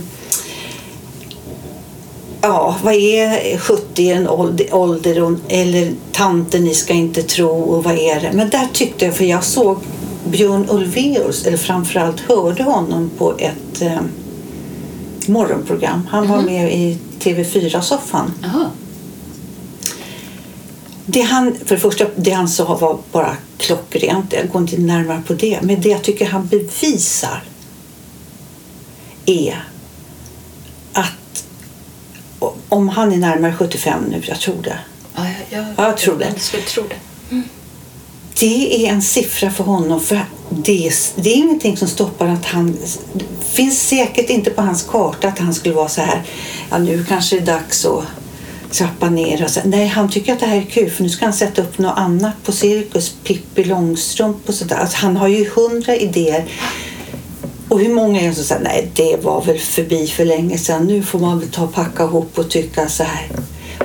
ja, 2.47 2.75
vad 2.83 2.93
är 2.93 3.57
70 3.57 4.09
en 4.09 4.27
ålder, 4.29 4.73
ålder 4.75 5.21
och- 5.23 5.39
eller 5.47 5.91
tanten 6.11 6.63
ni 6.63 6.73
ska 6.73 6.93
inte 6.93 7.23
tro 7.23 7.49
och 7.49 7.83
vad 7.83 7.93
är 7.97 8.21
det? 8.21 8.31
Men 8.33 8.49
där 8.49 8.67
tyckte 8.73 9.05
jag, 9.05 9.15
för 9.15 9.25
jag 9.25 9.43
såg 9.43 9.77
Björn 10.27 10.65
Ulvaeus, 10.69 11.45
eller 11.45 11.57
framförallt 11.57 12.19
hörde 12.19 12.63
honom 12.63 13.11
på 13.17 13.33
ett 13.37 13.81
eh, 13.81 13.99
morgonprogram. 15.27 16.07
Han 16.11 16.27
var 16.27 16.41
med 16.41 16.73
i 16.73 16.97
TV4-soffan. 17.19 18.31
Jaha. 18.43 18.65
Det 21.05 21.21
han, 21.21 21.55
för 21.65 21.75
det 21.75 21.81
första, 21.81 22.05
det 22.15 22.31
han 22.31 22.47
sa 22.47 22.75
var 22.75 22.97
bara 23.11 23.37
klockrent. 23.57 24.33
Jag 24.33 24.49
går 24.49 24.61
inte 24.61 24.77
närmare 24.77 25.21
på 25.27 25.33
det. 25.33 25.59
Men 25.61 25.81
det 25.81 25.89
jag 25.89 26.03
tycker 26.03 26.25
han 26.25 26.47
bevisar 26.47 27.43
är 29.25 29.63
om 32.69 32.89
han 32.89 33.13
är 33.13 33.17
närmare 33.17 33.53
75 33.53 34.03
nu, 34.10 34.22
jag 34.25 34.39
tror 34.39 34.62
det. 34.63 34.79
Ja, 35.15 35.24
jag, 35.50 35.60
jag, 35.60 35.74
Ja, 35.77 35.86
jag 35.86 35.98
tror 35.98 36.19
det. 36.19 36.25
Jag 36.25 36.41
skulle 36.41 36.63
tro 36.63 36.84
det. 36.89 36.95
Det 38.39 38.86
är 38.86 38.91
en 38.91 39.01
siffra 39.01 39.51
för 39.51 39.63
honom. 39.63 40.01
För 40.01 40.25
det, 40.50 40.88
är, 40.88 40.93
det 41.22 41.29
är 41.29 41.36
ingenting 41.36 41.77
som 41.77 41.88
stoppar 41.88 42.27
att 42.27 42.45
han... 42.45 42.77
Det 43.13 43.25
finns 43.53 43.88
säkert 43.88 44.29
inte 44.29 44.50
på 44.50 44.62
hans 44.62 44.84
karta 44.84 45.27
att 45.27 45.39
han 45.39 45.53
skulle 45.53 45.75
vara 45.75 45.88
så 45.88 46.01
här. 46.01 46.24
Ja, 46.69 46.77
nu 46.77 47.05
kanske 47.05 47.36
det 47.36 47.41
är 47.41 47.45
dags 47.45 47.86
att 47.86 48.03
trappa 48.72 49.10
ner. 49.10 49.43
Och 49.43 49.50
så. 49.50 49.60
Nej, 49.65 49.88
han 49.88 50.10
tycker 50.10 50.34
att 50.34 50.39
det 50.39 50.45
här 50.45 50.57
är 50.57 50.62
kul 50.62 50.89
för 50.89 51.03
nu 51.03 51.10
ska 51.10 51.25
han 51.25 51.34
sätta 51.34 51.62
upp 51.62 51.77
något 51.77 51.98
annat 51.98 52.43
på 52.43 52.51
cirkus. 52.51 53.15
Pippi 53.24 53.63
Långstrump 53.63 54.50
och 54.50 54.53
sådär. 54.53 54.75
Alltså, 54.75 54.98
han 54.98 55.17
har 55.17 55.27
ju 55.27 55.50
hundra 55.50 55.95
idéer. 55.95 56.45
Och 57.69 57.79
hur 57.79 57.93
många 57.93 58.22
är 58.22 58.27
det 58.29 58.36
som 58.36 58.43
säger 58.43 58.62
nej, 58.62 58.91
det 58.95 59.24
var 59.24 59.41
väl 59.41 59.60
förbi 59.60 60.07
för 60.07 60.25
länge 60.25 60.57
sedan. 60.57 60.88
Nu 60.88 61.03
får 61.03 61.19
man 61.19 61.39
väl 61.39 61.50
ta 61.51 61.63
och 61.63 61.74
packa 61.74 62.03
ihop 62.03 62.39
och 62.39 62.50
tycka 62.50 62.89
så 62.89 63.03
här. 63.03 63.29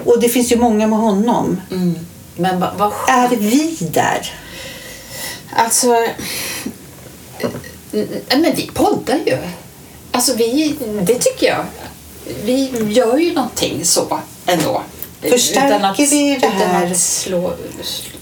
Och 0.04 0.20
det 0.20 0.28
finns 0.28 0.52
ju 0.52 0.56
många 0.56 0.86
med 0.86 0.98
honom. 0.98 1.60
Mm. 1.70 1.94
Men 2.36 2.60
vad 2.60 2.92
Är 3.08 3.28
vi 3.36 3.76
där? 3.80 4.32
Alltså... 5.56 5.94
eh, 7.92 8.38
Men 8.38 8.54
vi 8.56 8.70
poddar 8.74 9.18
ju. 9.26 9.38
Alltså 10.12 10.34
vi, 10.36 10.74
det 11.02 11.14
tycker 11.14 11.46
jag. 11.46 11.64
Vi 12.44 12.70
gör 12.92 13.16
ju 13.18 13.32
någonting 13.34 13.84
så 13.84 14.18
ändå. 14.46 14.82
Förstärker 15.22 16.06
vi 16.10 16.36
det 16.40 16.46
här? 16.46 16.82
Utan 16.82 16.92
att 16.92 16.98
slå, 16.98 17.52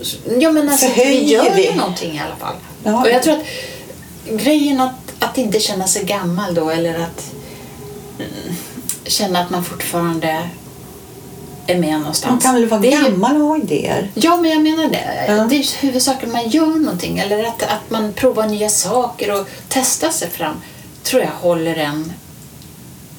slå, 0.01 0.21
ja 0.41 0.51
men 0.53 0.69
alltså 0.69 0.87
vi 0.87 0.93
Förhöjer 0.93 1.45
gör 1.45 1.55
vi? 1.55 1.67
ju 1.71 1.75
någonting 1.75 2.13
i 2.17 2.21
alla 2.21 2.37
fall. 2.37 2.55
Ja. 2.85 3.01
Och 3.03 3.09
jag 3.09 3.23
tror 3.23 3.35
att 3.35 3.45
grejen 4.45 4.81
att, 4.81 5.08
att 5.19 5.39
inte 5.39 5.61
känna 5.61 5.87
sig 5.87 6.05
gammal 6.05 6.55
då 6.55 6.71
eller 6.71 6.95
att 6.95 7.33
mm, 8.19 8.55
känna 9.05 9.39
att 9.41 9.51
man 9.51 9.65
fortfarande 9.65 10.49
är 11.67 11.79
med 11.79 11.99
någonstans. 11.99 12.31
Man 12.31 12.41
kan 12.41 12.55
väl 12.55 12.67
vara 12.69 12.81
Det 12.81 12.91
gammal 12.91 13.37
och 13.37 13.49
ha 13.49 13.57
idéer? 13.57 14.11
Ja, 14.15 14.37
men 14.37 14.51
jag 14.51 14.63
menar 14.63 14.89
det. 14.89 15.25
Ja. 15.29 15.45
Det 15.45 15.57
är 15.57 15.81
huvudsaken 15.81 16.33
man 16.33 16.49
gör 16.49 16.67
någonting 16.67 17.19
eller 17.19 17.45
att, 17.45 17.63
att 17.63 17.91
man 17.91 18.13
provar 18.13 18.47
nya 18.47 18.69
saker 18.69 19.41
och 19.41 19.49
testar 19.69 20.11
sig 20.11 20.31
fram. 20.31 20.57
tror 21.03 21.23
jag 21.23 21.31
håller 21.31 21.77
en 21.77 22.13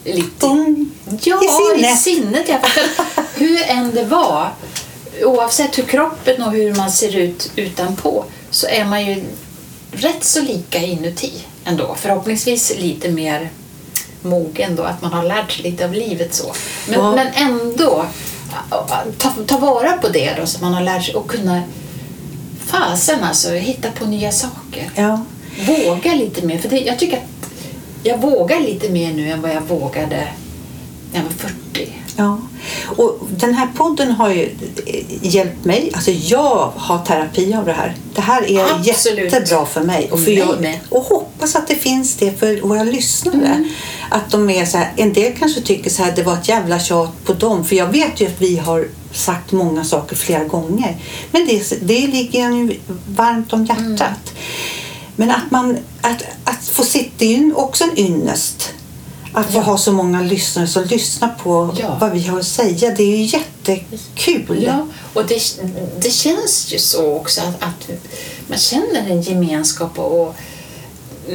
lite... 0.05 0.45
Ung 0.45 0.89
Ja, 1.21 1.39
i 1.43 1.47
sinnet. 1.47 1.93
i 1.93 1.97
sinnet. 1.97 2.45
Ja, 2.49 2.55
att 2.55 3.25
hur 3.35 3.61
än 3.67 3.95
det 3.95 4.03
var, 4.03 4.53
oavsett 5.23 5.77
hur 5.77 5.83
kroppen 5.83 6.43
och 6.43 6.51
hur 6.51 6.75
man 6.75 6.91
ser 6.91 7.15
ut 7.15 7.51
utanpå, 7.55 8.25
så 8.49 8.67
är 8.67 8.85
man 8.85 9.05
ju 9.05 9.23
rätt 9.91 10.23
så 10.23 10.41
lika 10.41 10.79
inuti 10.79 11.33
ändå. 11.65 11.95
Förhoppningsvis 11.99 12.73
lite 12.79 13.09
mer 13.09 13.49
mogen 14.21 14.75
då, 14.75 14.83
att 14.83 15.01
man 15.01 15.13
har 15.13 15.23
lärt 15.23 15.51
sig 15.51 15.71
lite 15.71 15.85
av 15.85 15.93
livet 15.93 16.33
så. 16.33 16.53
Men, 16.87 16.99
Ja. 16.99 17.15
men 17.15 17.27
ändå, 17.33 18.05
ta, 19.17 19.31
ta 19.47 19.57
vara 19.57 19.91
på 19.91 20.07
det 20.09 20.33
då 20.39 20.45
som 20.45 20.61
man 20.61 20.73
har 20.73 20.81
lärt 20.81 21.03
sig 21.05 21.15
och 21.15 21.29
kunna 21.29 21.61
fasen 22.65 23.23
alltså, 23.23 23.51
hitta 23.51 23.91
på 23.91 24.05
nya 24.05 24.31
saker. 24.31 24.91
Ja. 24.95 25.25
Våga 25.67 26.13
lite 26.13 26.45
mer, 26.45 26.57
för 26.57 26.69
det, 26.69 26.79
jag 26.79 26.99
tycker 26.99 27.17
att 27.17 27.23
jag 28.03 28.17
vågar 28.21 28.59
lite 28.59 28.89
mer 28.89 29.13
nu 29.13 29.31
än 29.31 29.41
vad 29.41 29.51
jag 29.51 29.61
vågade 29.61 30.27
när 31.13 31.19
jag 31.19 31.23
var 31.23 31.31
40. 31.31 31.93
Ja, 32.19 32.39
och 32.85 33.19
den 33.29 33.53
här 33.53 33.67
podden 33.75 34.11
har 34.11 34.29
ju 34.29 34.49
hjälpt 35.21 35.65
mig. 35.65 35.91
Alltså 35.93 36.11
jag 36.11 36.71
har 36.75 37.05
terapi 37.05 37.53
av 37.53 37.65
det 37.65 37.73
här. 37.73 37.95
Det 38.15 38.21
här 38.21 38.51
är 38.51 38.65
Absolut. 38.89 39.33
jättebra 39.33 39.65
för 39.65 39.81
mig. 39.81 40.09
Och, 40.11 40.23
för 40.23 40.31
jag, 40.31 40.79
och 40.89 41.03
hoppas 41.03 41.55
att 41.55 41.67
det 41.67 41.75
finns 41.75 42.15
det 42.15 42.39
för 42.39 42.61
våra 42.61 42.83
lyssnare. 42.83 43.35
Mm. 43.35 43.69
Att 44.09 44.31
de 44.31 44.49
är 44.49 44.65
så 44.65 44.77
här, 44.77 44.91
en 44.95 45.13
del 45.13 45.37
kanske 45.37 45.61
tycker 45.61 45.89
så 45.89 46.03
här, 46.03 46.13
det 46.15 46.23
var 46.23 46.33
ett 46.33 46.49
jävla 46.49 46.79
tjat 46.79 47.23
på 47.23 47.33
dem. 47.33 47.65
För 47.65 47.75
jag 47.75 47.87
vet 47.87 48.21
ju 48.21 48.27
att 48.27 48.41
vi 48.41 48.57
har 48.57 48.87
sagt 49.11 49.51
många 49.51 49.83
saker 49.83 50.15
flera 50.15 50.43
gånger. 50.43 50.97
Men 51.31 51.47
det, 51.47 51.81
det 51.81 52.07
ligger 52.07 52.45
en 52.45 52.67
ju 52.67 52.79
varmt 53.07 53.53
om 53.53 53.65
hjärtat. 53.65 53.99
Mm. 53.99 54.09
Men 55.15 55.31
att 55.31 55.51
man, 55.51 55.77
att, 56.01 56.23
att 56.43 56.67
få 56.67 56.83
sitta, 56.83 57.11
det 57.17 57.25
är 57.25 57.37
ju 57.37 57.53
också 57.53 57.83
en 57.83 57.99
ynnest. 57.99 58.73
Att 59.39 59.51
få 59.51 59.57
Ja. 59.57 59.61
ha 59.61 59.77
så 59.77 59.91
många 59.91 60.21
lyssnare 60.21 60.67
som 60.67 60.83
lyssnar 60.83 61.29
på 61.43 61.75
Ja. 61.79 61.97
vad 62.01 62.11
vi 62.11 62.27
har 62.27 62.39
att 62.39 62.47
säga. 62.47 62.91
Det 62.95 63.03
är 63.03 63.17
ju 63.17 63.23
jättekul. 63.23 64.63
Ja, 64.63 64.87
och 65.13 65.25
det, 65.25 65.41
det 65.99 66.09
känns 66.11 66.73
ju 66.73 66.79
så 66.79 67.13
också 67.13 67.41
att, 67.41 67.63
att 67.63 67.89
man 68.47 68.57
känner 68.59 69.09
en 69.09 69.21
gemenskap 69.21 69.99
och, 69.99 70.35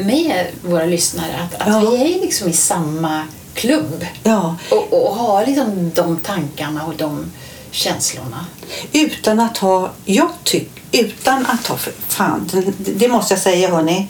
med 0.04 0.46
våra 0.62 0.84
lyssnare. 0.84 1.36
Att, 1.44 1.60
att 1.62 1.68
Ja. 1.84 1.90
vi 1.90 2.14
är 2.16 2.20
liksom 2.20 2.48
i 2.48 2.52
samma 2.52 3.22
klubb 3.54 4.06
Ja, 4.22 4.56
och, 4.70 4.92
och 5.08 5.16
har 5.16 5.46
liksom 5.46 5.90
de 5.94 6.16
tankarna 6.16 6.84
och 6.86 6.94
de 6.96 7.32
känslorna. 7.70 8.46
utan 8.92 9.40
att 9.40 9.58
ha, 9.58 9.90
jag 10.04 10.28
tycker, 10.44 10.82
utan 10.92 11.46
att 11.46 11.66
ha, 11.66 11.76
fan, 12.08 12.50
det, 12.52 12.92
det 12.98 13.08
måste 13.08 13.34
jag 13.34 13.40
säga 13.42 13.70
hörni. 13.70 14.08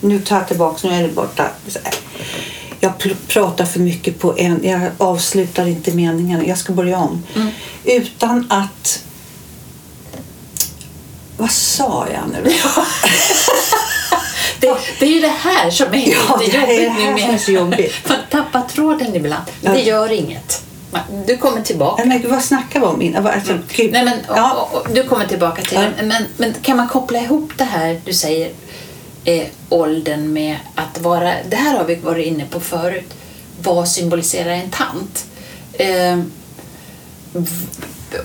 Nu 0.00 0.20
tar 0.20 0.36
jag 0.36 0.48
tillbaka, 0.48 0.88
nu 0.88 0.94
är 0.94 1.02
det 1.02 1.14
borta. 1.14 1.50
Jag 2.86 2.98
pr- 2.98 3.16
pratar 3.28 3.64
för 3.64 3.80
mycket 3.80 4.18
på 4.18 4.34
en, 4.38 4.60
jag 4.62 4.90
avslutar 4.98 5.66
inte 5.66 5.92
meningen. 5.92 6.46
Jag 6.46 6.58
ska 6.58 6.72
börja 6.72 6.98
om. 6.98 7.22
Utan 7.84 8.46
att, 8.50 9.02
vad 11.36 11.50
sa 11.50 12.06
jag 12.14 12.22
nu? 12.32 12.52
Det, 14.60 14.76
det 15.00 15.06
är 15.06 15.10
ju 15.10 15.20
det 15.20 15.34
här 15.38 15.70
som 15.70 15.94
är 15.94 16.12
Ja, 16.12 16.36
lite 16.40 16.58
det 16.58 16.64
är 16.64 16.66
det 16.66 17.04
jobbigt 17.04 17.24
här 17.24 17.26
som 17.26 17.34
är 17.34 17.38
så 17.38 17.52
jobbigt. 17.52 18.08
Man 18.08 18.18
tappar 18.30 18.62
tråden 18.62 19.14
ibland. 19.14 19.44
Ja. 19.60 19.70
det 19.70 19.80
gör 19.80 20.12
inget. 20.12 20.62
Du 21.26 21.36
kommer 21.36 21.60
tillbaka. 21.62 22.04
Men 22.04 22.30
vad 22.30 22.42
snackar 22.42 22.80
vi 22.80 22.86
om 22.86 23.02
innan? 23.02 23.26
Alltså, 23.26 23.58
gud. 23.68 23.92
Nej, 23.92 24.04
men, 24.04 24.18
ja. 24.28 24.52
och, 24.54 24.78
och, 24.80 24.86
du 24.94 25.02
kommer 25.02 25.26
tillbaka 25.26 25.62
till 25.62 25.78
det. 25.78 25.92
Men, 26.02 26.24
men 26.36 26.54
kan 26.62 26.76
man 26.76 26.88
koppla 26.88 27.18
ihop 27.18 27.52
det 27.56 27.64
här 27.64 28.00
du 28.04 28.12
säger, 28.12 28.52
eh, 29.26 29.46
åldern 29.68 30.32
med 30.32 30.56
att 30.74 31.00
vara, 31.00 31.34
det 31.48 31.56
här 31.56 31.78
har 31.78 31.84
vi 31.84 31.94
varit 31.94 32.26
inne 32.26 32.46
på 32.46 32.60
förut, 32.60 33.14
vad 33.62 33.88
symboliserar 33.88 34.50
en 34.50 34.70
tant? 34.70 35.26
Eh, 35.72 36.18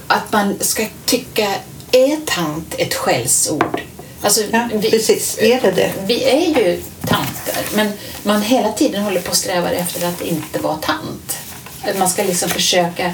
att 0.08 0.32
man 0.32 0.56
ska 0.60 0.86
tycka, 1.06 1.48
är 1.92 2.26
tant 2.26 2.76
ett 2.78 2.94
skällsord? 2.94 3.82
Alltså, 4.22 4.42
Ja, 4.52 4.70
precis. 4.82 5.38
Är 5.40 5.62
det 5.62 5.72
det? 5.72 5.94
Vi 6.06 6.24
är 6.24 6.62
ju 6.62 6.82
tanter, 7.06 7.66
men 7.76 7.92
man 8.24 8.42
hela 8.42 8.72
tiden 8.72 9.04
håller 9.04 9.22
på 9.22 9.30
och 9.30 9.38
strävar 9.38 9.72
efter 9.72 10.08
att 10.08 10.22
inte 10.22 10.60
vara 10.60 10.76
tant. 10.78 11.38
Att 11.84 11.98
Man 12.00 12.10
ska 12.10 12.24
liksom 12.24 12.50
försöka... 12.50 13.14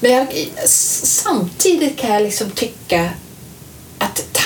Men 0.00 0.12
jag, 0.12 0.26
samtidigt 0.64 1.98
kan 1.98 2.12
jag 2.12 2.22
liksom 2.22 2.50
tycka 2.50 3.10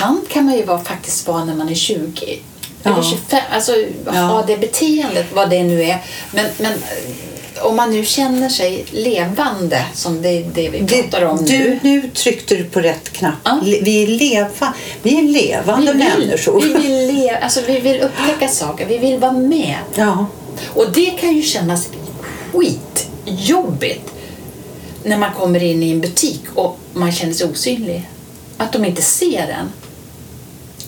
tant 0.01 0.29
kan 0.29 0.45
man 0.45 0.55
ju 0.55 0.63
vara, 0.65 0.83
faktiskt 0.83 1.27
vara 1.27 1.45
när 1.45 1.55
man 1.55 1.69
är 1.69 1.75
20. 1.75 2.39
Ja. 2.83 2.93
Eller 2.93 3.03
25. 3.03 3.39
Alltså 3.51 3.71
Ja. 4.05 4.11
ha 4.11 4.43
det 4.43 4.57
beteendet, 4.57 5.25
vad 5.33 5.49
det 5.49 5.63
nu 5.63 5.83
är. 5.83 5.97
Men, 6.31 6.45
men 6.57 6.71
eh, 6.71 7.65
om 7.65 7.75
man 7.75 7.91
nu 7.91 8.05
känner 8.05 8.49
sig 8.49 8.85
levande, 8.91 9.85
som 9.93 10.21
det 10.21 10.29
är 10.29 10.51
det 10.53 10.69
vi 10.69 10.87
pratar 10.87 11.25
om 11.25 11.45
du, 11.45 11.57
nu. 11.57 11.79
nu 11.81 12.09
tryckte 12.09 12.55
du 12.55 12.63
på 12.63 12.79
rätt 12.79 13.09
knapp. 13.13 13.33
Ja. 13.43 13.59
Vi, 13.63 14.03
är 14.03 14.07
leva, 14.07 14.73
vi 15.03 15.19
är 15.19 15.23
levande 15.23 15.93
människor. 15.93 16.61
vi, 16.61 16.73
vill 16.73 17.15
le, 17.15 17.37
alltså, 17.37 17.61
vi 17.67 17.79
vill 17.79 18.01
upptäcka 18.01 18.47
saker, 18.47 18.85
vi 18.85 18.97
vill 18.97 19.19
vara 19.19 19.31
med. 19.31 19.77
Ja. 19.95 20.25
Och 20.67 20.85
det 20.93 21.09
kan 21.11 21.35
ju 21.35 21.41
kännas 21.43 21.89
skitjobbigt 22.53 24.13
när 25.03 25.17
man 25.17 25.33
kommer 25.33 25.63
in 25.63 25.83
i 25.83 25.91
en 25.91 26.01
butik 26.01 26.41
och 26.55 26.79
man 26.93 27.11
känner 27.11 27.33
sig 27.33 27.47
osynlig. 27.47 28.09
Att 28.57 28.73
de 28.73 28.85
inte 28.85 29.01
ser 29.01 29.55
en. 29.59 29.71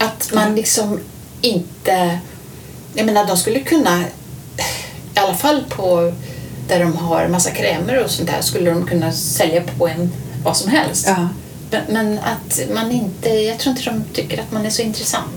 Att 0.04 0.34
man 0.34 0.56
liksom 0.56 1.00
inte... 1.42 2.20
Jag 2.94 3.06
menar, 3.06 3.28
de 3.28 3.38
skulle 3.38 3.60
kunna, 3.60 4.02
i 5.16 5.20
alla 5.20 5.34
fall 5.34 5.64
på 5.70 6.14
där 6.68 6.80
de 6.80 6.98
har 6.98 7.28
massa 7.28 7.52
krämer 7.52 8.04
och 8.04 8.12
sånt 8.12 8.30
där, 8.30 8.42
skulle 8.42 8.72
de 8.72 8.86
kunna 8.86 9.12
sälja 9.12 9.62
på 9.78 9.88
en 9.88 10.12
vad 10.44 10.58
som 10.58 10.72
helst. 10.72 11.06
Ja. 11.08 11.28
Men, 11.90 12.20
att 12.20 12.60
man 12.74 12.92
inte, 12.92 13.30
jag 13.30 13.60
tror 13.60 13.72
inte 13.72 13.90
de 13.90 14.04
tycker 14.14 14.40
att 14.40 14.52
man 14.52 14.66
är 14.66 14.70
så 14.70 14.82
intressant. 14.82 15.32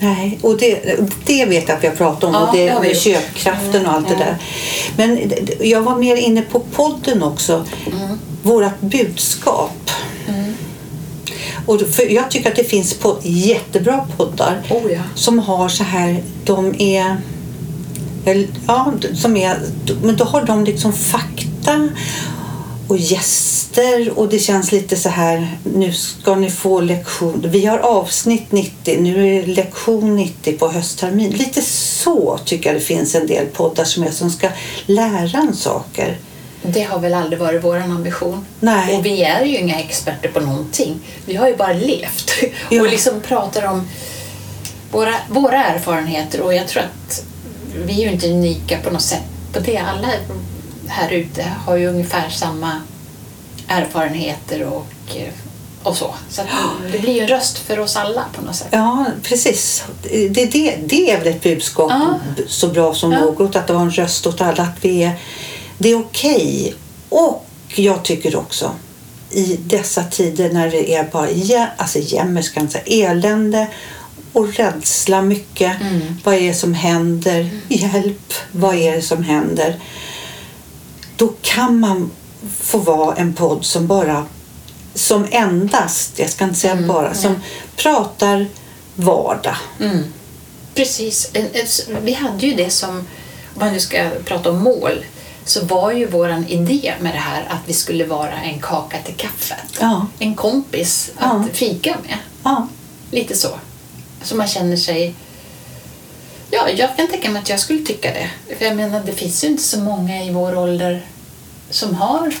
Nej, 0.00 0.38
och 0.42 0.58
det, 0.58 0.98
det 1.26 1.46
vet 1.46 1.68
jag 1.68 1.76
att 1.76 1.84
vi 1.84 1.88
har 1.88 1.94
pratat 1.94 2.24
om. 2.24 2.34
Ja, 2.34 2.48
och 2.48 2.56
det, 2.56 2.80
med 2.80 2.96
köpkraften 2.96 3.86
och 3.86 3.92
allt 3.92 4.06
Mm, 4.06 4.18
det 4.18 4.24
där. 4.24 4.36
Men 4.96 5.30
jag 5.60 5.80
var 5.80 5.96
mer 5.96 6.16
inne 6.16 6.42
på 6.42 6.60
podden 6.60 7.22
också. 7.22 7.66
Mm. 7.92 8.18
Vårat 8.42 8.80
budskap. 8.80 9.90
Och 11.68 11.80
för 11.80 12.12
jag 12.12 12.30
tycker 12.30 12.50
att 12.50 12.56
det 12.56 12.64
finns 12.64 12.94
på 12.94 13.18
jättebra 13.22 14.06
poddar 14.16 14.62
Oh 14.70 14.92
ja. 14.92 15.02
som 15.14 15.38
har 15.38 15.68
så 15.68 15.84
här, 15.84 16.22
de 16.44 16.74
är 16.78 17.16
Ja, 18.66 18.92
som 19.14 19.36
är, 19.36 19.58
men 20.02 20.16
då 20.16 20.24
har 20.24 20.44
de 20.44 20.64
liksom 20.64 20.92
fakta 20.92 21.88
och 22.88 22.96
gäster 22.96 24.18
och 24.18 24.28
det 24.28 24.38
känns 24.38 24.72
lite 24.72 24.96
så 24.96 25.08
här, 25.08 25.58
nu 25.74 25.92
ska 25.92 26.34
ni 26.34 26.50
få 26.50 26.80
lektion. 26.80 27.44
Vi 27.48 27.66
har 27.66 27.78
avsnitt 27.78 28.52
90, 28.52 29.00
nu 29.00 29.36
är 29.36 29.42
det 29.42 29.46
lektion 29.46 30.16
90 30.16 30.58
på 30.58 30.68
hösttermin. 30.68 31.30
Lite 31.30 31.62
så 31.62 32.38
tycker 32.44 32.70
jag 32.70 32.76
det 32.76 32.84
finns 32.84 33.14
en 33.14 33.26
del 33.26 33.46
poddar 33.46 33.84
som 33.84 34.02
är 34.02 34.10
som 34.10 34.30
ska 34.30 34.48
lära 34.86 35.38
en 35.38 35.56
saker. 35.56 36.18
Det 36.72 36.82
har 36.82 36.98
väl 36.98 37.14
aldrig 37.14 37.38
varit 37.38 37.64
vår 37.64 37.76
ambition. 37.76 38.46
Nej. 38.60 38.96
Och 38.96 39.06
vi 39.06 39.22
är 39.22 39.44
ju 39.44 39.56
inga 39.58 39.80
experter 39.80 40.28
på 40.28 40.40
någonting. 40.40 41.00
Vi 41.26 41.36
har 41.36 41.48
ju 41.48 41.56
bara 41.56 41.72
levt 41.72 42.30
Ja. 42.70 42.80
och 42.82 42.88
liksom 42.90 43.20
pratar 43.20 43.66
om 43.66 43.88
våra, 44.92 45.14
våra 45.28 45.64
erfarenheter 45.64 46.40
och 46.40 46.54
jag 46.54 46.68
tror 46.68 46.82
att 46.82 47.24
vi 47.86 47.92
är 48.02 48.06
ju 48.06 48.12
inte 48.12 48.28
unika 48.30 48.78
på 48.84 48.90
något 48.90 49.02
sätt 49.02 49.22
på 49.52 49.60
det. 49.60 49.76
Alla 49.78 50.08
här 50.88 51.10
ute 51.10 51.44
har 51.66 51.76
ju 51.76 51.86
ungefär 51.88 52.28
samma 52.28 52.80
erfarenheter 53.68 54.62
och, 54.62 54.86
och 55.82 55.96
så. 55.96 56.14
Så 56.30 56.42
det 56.92 56.98
blir 56.98 57.12
ju 57.12 57.20
en 57.20 57.28
röst 57.28 57.58
för 57.58 57.78
oss 57.80 57.96
alla 57.96 58.24
på 58.32 58.42
något 58.42 58.56
sätt. 58.56 58.68
Ja, 58.70 59.04
precis. 59.22 59.84
Det, 60.02 60.28
det, 60.28 60.76
det 60.84 61.10
är 61.10 61.18
väl 61.18 61.26
ett 61.28 61.42
budskap 61.42 61.90
Ja. 61.94 62.18
så 62.48 62.66
bra 62.68 62.94
som 62.94 63.12
Ja. 63.12 63.20
något, 63.20 63.56
att 63.56 63.66
det 63.66 63.72
var 63.72 63.80
en 63.80 63.90
röst 63.90 64.26
åt 64.26 64.40
alla, 64.40 64.62
att 64.62 64.76
vi 64.84 65.02
är, 65.02 65.12
det 65.78 65.88
är 65.88 65.98
okej. 65.98 66.74
Och 67.08 67.46
jag 67.74 68.02
tycker 68.02 68.36
också, 68.36 68.74
i 69.30 69.56
dessa 69.56 70.02
tider 70.02 70.50
när 70.52 70.70
det 70.70 70.94
är 70.94 71.04
bara 71.04 71.68
alltså 71.76 71.98
jämmer, 71.98 72.42
ska 72.42 72.66
säga, 72.68 73.10
elände 73.10 73.68
och 74.32 74.54
rädsla 74.54 75.22
mycket. 75.22 75.80
Mm. 75.80 76.00
Vad 76.24 76.34
är 76.34 76.40
det 76.48 76.54
som 76.54 76.74
händer? 76.74 77.50
Hjälp, 77.68 78.32
vad 78.52 78.74
är 78.74 78.96
det 78.96 79.02
som 79.02 79.24
händer? 79.24 79.80
Då 81.16 81.32
kan 81.42 81.80
man 81.80 82.10
få 82.60 82.78
vara 82.78 83.16
en 83.16 83.34
podd 83.34 83.64
som 83.64 83.86
bara, 83.86 84.26
som 84.94 85.26
endast, 85.30 86.18
jag 86.18 86.30
ska 86.30 86.44
inte 86.44 86.58
säga 86.58 86.72
Mm, 86.72 86.88
bara, 86.88 87.14
som 87.14 87.34
pratar 87.76 88.46
vardag. 88.94 89.56
Mm. 89.80 90.04
Precis. 90.74 91.32
Vi 92.02 92.12
hade 92.12 92.46
ju 92.46 92.54
det 92.54 92.70
som, 92.70 92.90
om 92.90 93.04
man 93.54 93.72
nu 93.72 93.80
ska 93.80 94.10
prata 94.24 94.50
om 94.50 94.62
mål, 94.62 95.04
så 95.48 95.64
var 95.64 95.92
ju 95.92 96.06
våran 96.06 96.46
idé 96.48 96.94
med 97.00 97.14
det 97.14 97.18
här 97.18 97.46
att 97.48 97.60
vi 97.66 97.72
skulle 97.72 98.04
vara 98.04 98.32
en 98.32 98.60
kaka 98.60 98.96
till 99.04 99.14
kaffet. 99.14 99.58
Ja. 99.80 100.06
En 100.18 100.34
kompis 100.34 101.10
att 101.16 101.32
Ja. 101.32 101.44
fika 101.52 101.96
med. 102.08 102.18
Ja, 102.44 102.68
Lite 103.10 103.34
så. 103.36 103.48
Så 104.22 104.36
man 104.36 104.46
känner 104.48 104.76
sig... 104.76 105.14
Ja, 106.50 106.68
jag 106.70 106.96
kan 106.96 107.08
tänka 107.08 107.30
mig 107.30 107.42
att 107.42 107.48
jag 107.48 107.60
skulle 107.60 107.84
tycka 107.86 108.10
det. 108.12 108.56
För 108.58 108.64
jag 108.64 108.76
menar, 108.76 109.00
det 109.06 109.12
finns 109.12 109.44
ju 109.44 109.48
inte 109.48 109.62
så 109.62 109.78
många 109.78 110.24
i 110.24 110.30
vår 110.30 110.56
ålder 110.58 111.06
som 111.70 111.94
har 111.94 112.34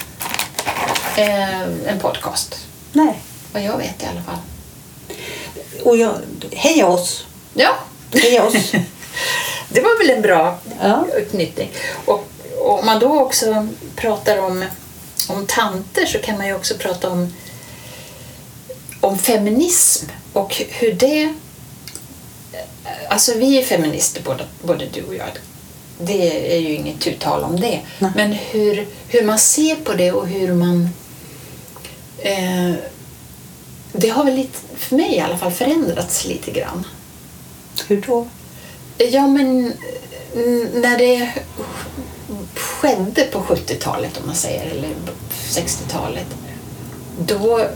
eh, 1.16 1.62
en 1.62 1.98
podcast. 2.00 2.66
nej. 2.92 3.18
Vad 3.52 3.62
jag 3.62 3.78
vet 3.78 4.02
i 4.02 4.06
alla 4.06 4.22
fall. 4.22 4.38
Och 5.84 5.96
jag, 5.96 6.14
heja 6.52 6.86
oss! 6.86 7.24
Ja, 7.54 7.74
Heja 8.12 8.44
oss! 8.44 8.72
Det 9.70 9.80
var 9.80 9.98
väl 9.98 10.16
en 10.16 10.22
bra 10.22 10.58
Ja. 10.82 11.04
uppknytning. 11.18 11.70
Och 12.04 12.28
om 12.60 12.86
man 12.86 12.98
då 13.00 13.20
också 13.20 13.68
pratar 13.96 14.38
om, 14.38 14.64
om 15.28 15.46
tanter 15.46 16.06
så 16.06 16.18
kan 16.18 16.36
man 16.36 16.46
ju 16.46 16.54
också 16.54 16.74
prata 16.74 17.10
om, 17.10 17.34
om 19.00 19.18
feminism 19.18 20.06
och 20.32 20.54
hur 20.54 20.92
det... 20.92 21.34
Alltså 23.08 23.38
vi 23.38 23.58
är 23.58 23.62
feminister 23.62 24.22
både, 24.22 24.44
både 24.62 24.86
du 24.86 25.02
och 25.02 25.14
jag. 25.14 25.28
Det 26.00 26.54
är 26.56 26.58
ju 26.60 26.74
inget 26.74 27.06
uttal 27.06 27.44
om 27.44 27.60
det. 27.60 27.80
Nej. 27.98 28.10
Men 28.16 28.32
hur, 28.32 28.88
hur 29.08 29.22
man 29.22 29.38
ser 29.38 29.74
på 29.76 29.92
det 29.92 30.12
och 30.12 30.26
hur 30.26 30.54
man... 30.54 30.88
Eh, 32.18 32.72
det 33.92 34.08
har 34.08 34.24
väl 34.24 34.34
lite, 34.34 34.58
för 34.76 34.96
mig 34.96 35.14
i 35.14 35.20
alla 35.20 35.38
fall 35.38 35.52
förändrats 35.52 36.24
lite 36.24 36.50
grann. 36.50 36.86
Hur 37.88 38.04
då? 38.06 38.28
Ja, 38.98 39.26
men 39.26 39.72
när 40.74 40.98
det 40.98 41.32
skedde 42.78 43.24
på 43.24 43.38
70-talet, 43.38 44.18
om 44.20 44.26
man 44.26 44.34
säger, 44.34 44.70
eller 44.70 44.88
60-talet, 45.48 46.26
då, 47.18 47.66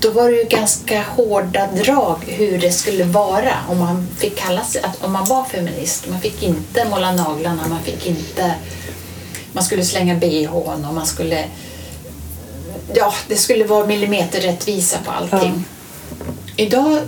då 0.00 0.10
var 0.10 0.30
det 0.30 0.36
ju 0.36 0.44
ganska 0.44 1.02
hårda 1.02 1.66
drag 1.66 2.18
hur 2.26 2.58
det 2.58 2.72
skulle 2.72 3.04
vara 3.04 3.54
om 3.68 3.78
man 3.78 4.08
fick 4.16 4.36
kalla 4.36 4.64
sig, 4.64 4.82
att, 4.82 5.04
om 5.04 5.12
man 5.12 5.24
var 5.24 5.44
feminist. 5.44 6.08
Man 6.08 6.20
fick 6.20 6.42
inte 6.42 6.88
måla 6.88 7.12
naglarna, 7.12 7.68
man 7.68 7.82
fick 7.82 8.06
inte... 8.06 8.54
Man 9.52 9.64
skulle 9.64 9.84
slänga 9.84 10.14
bhn 10.14 10.84
och 10.84 10.94
man 10.94 11.06
skulle... 11.06 11.44
Ja, 12.94 13.14
det 13.28 13.36
skulle 13.36 13.64
vara 13.64 13.86
millimeterrättvisa 13.86 14.98
på 15.04 15.10
allting. 15.10 15.64
Idag 16.56 17.00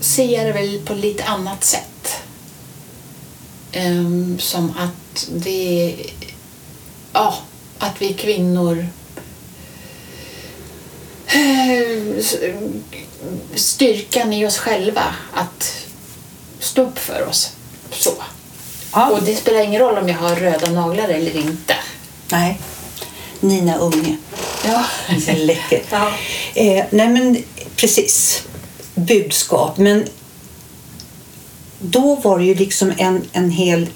ser 0.00 0.36
jag 0.36 0.46
det 0.46 0.52
väl 0.52 0.80
på 0.84 0.94
lite 0.94 1.24
annat 1.24 1.64
sätt. 1.64 2.22
Ehm, 3.72 4.38
som 4.38 4.70
att 4.78 5.09
det... 5.28 5.96
Ja, 7.12 7.38
att 7.78 8.02
vi 8.02 8.12
kvinnor... 8.14 8.86
eh, 11.26 12.24
Styrkan 13.54 14.32
i 14.32 14.46
oss 14.46 14.58
själva 14.58 15.14
att 15.34 15.86
stå 16.58 16.82
upp 16.82 16.98
för 16.98 17.26
oss. 17.28 17.50
Så. 17.92 18.12
Ja. 18.92 19.10
Och 19.10 19.22
det 19.22 19.34
spelar 19.36 19.60
ingen 19.60 19.80
roll 19.80 19.98
om 19.98 20.08
jag 20.08 20.16
har 20.16 20.36
röda 20.36 20.70
naglar 20.70 21.08
eller 21.08 21.36
inte. 21.36 21.74
Nej. 22.30 22.60
Nina 23.40 23.78
Unge. 23.78 24.16
Ja. 24.64 24.84
Läckert. 25.36 25.86
Ja. 25.90 26.12
Eh, 26.54 26.84
nej 26.90 27.08
men 27.08 27.44
precis. 27.76 28.42
Budskap. 28.94 29.78
Men 29.78 30.08
då 31.78 32.14
var 32.14 32.38
det 32.38 32.44
ju 32.44 32.54
liksom 32.54 32.92
en, 32.98 33.28
en 33.32 33.50
hel, 33.50 33.88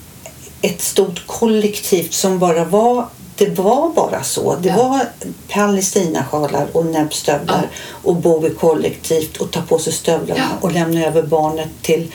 ett 0.65 0.83
stort 0.83 1.27
kollektiv 1.27 2.09
som 2.11 2.39
bara 2.39 2.65
var 2.65 3.07
det 3.37 3.59
var 3.59 3.91
bara 3.91 4.23
så. 4.23 4.57
Det 4.63 4.69
Ja. 4.69 4.77
var 4.77 5.01
palestinasjalar 5.49 6.67
och 6.73 6.87
näbbstövlar 6.87 7.69
och 7.91 8.17
bo 8.17 8.47
i 8.47 8.51
kollektivt 8.51 9.37
och 9.37 9.51
ta 9.51 9.61
på 9.63 9.79
sig 9.79 9.93
stövlarna 9.93 10.41
Ja. 10.41 10.59
och 10.61 10.73
lämna 10.73 11.07
över 11.07 11.23
barnet 11.23 11.69
till 11.83 12.13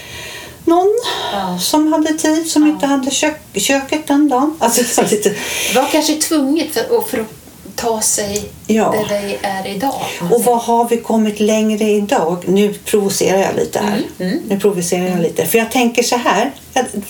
någon 0.65 0.99
Ja. 1.33 1.59
som 1.59 1.93
hade 1.93 2.13
tid, 2.13 2.49
som 2.49 2.67
inte 2.67 2.85
hade 2.85 3.11
kök, 3.11 3.35
köket 3.55 4.07
den 4.07 4.29
dagen. 4.29 4.55
Alltså, 4.59 4.83
så 4.83 5.01
lite, 5.01 5.35
var 5.75 5.87
kanske 5.91 6.15
tvunget 6.15 6.73
för, 6.73 7.01
för 7.01 7.17
att 7.19 7.38
ta 7.79 8.01
sig 8.01 8.49
Ja. 8.67 8.91
där 9.09 9.21
vi 9.21 9.37
är 9.41 9.67
idag. 9.67 10.01
Och 10.31 10.43
vad 10.43 10.61
har 10.61 10.89
vi 10.89 10.97
kommit 10.97 11.39
längre 11.39 11.83
idag? 11.89 12.43
Nu 12.47 12.73
provocerar 12.73 13.37
jag 13.37 13.55
lite 13.55 13.79
här. 13.79 14.01
Mm, 14.19 14.39
Nu 14.47 14.59
provocerar 14.59 15.07
jag 15.09 15.19
lite. 15.19 15.45
För 15.45 15.57
jag 15.57 15.71
tänker 15.71 16.03
så 16.03 16.15
här. 16.15 16.51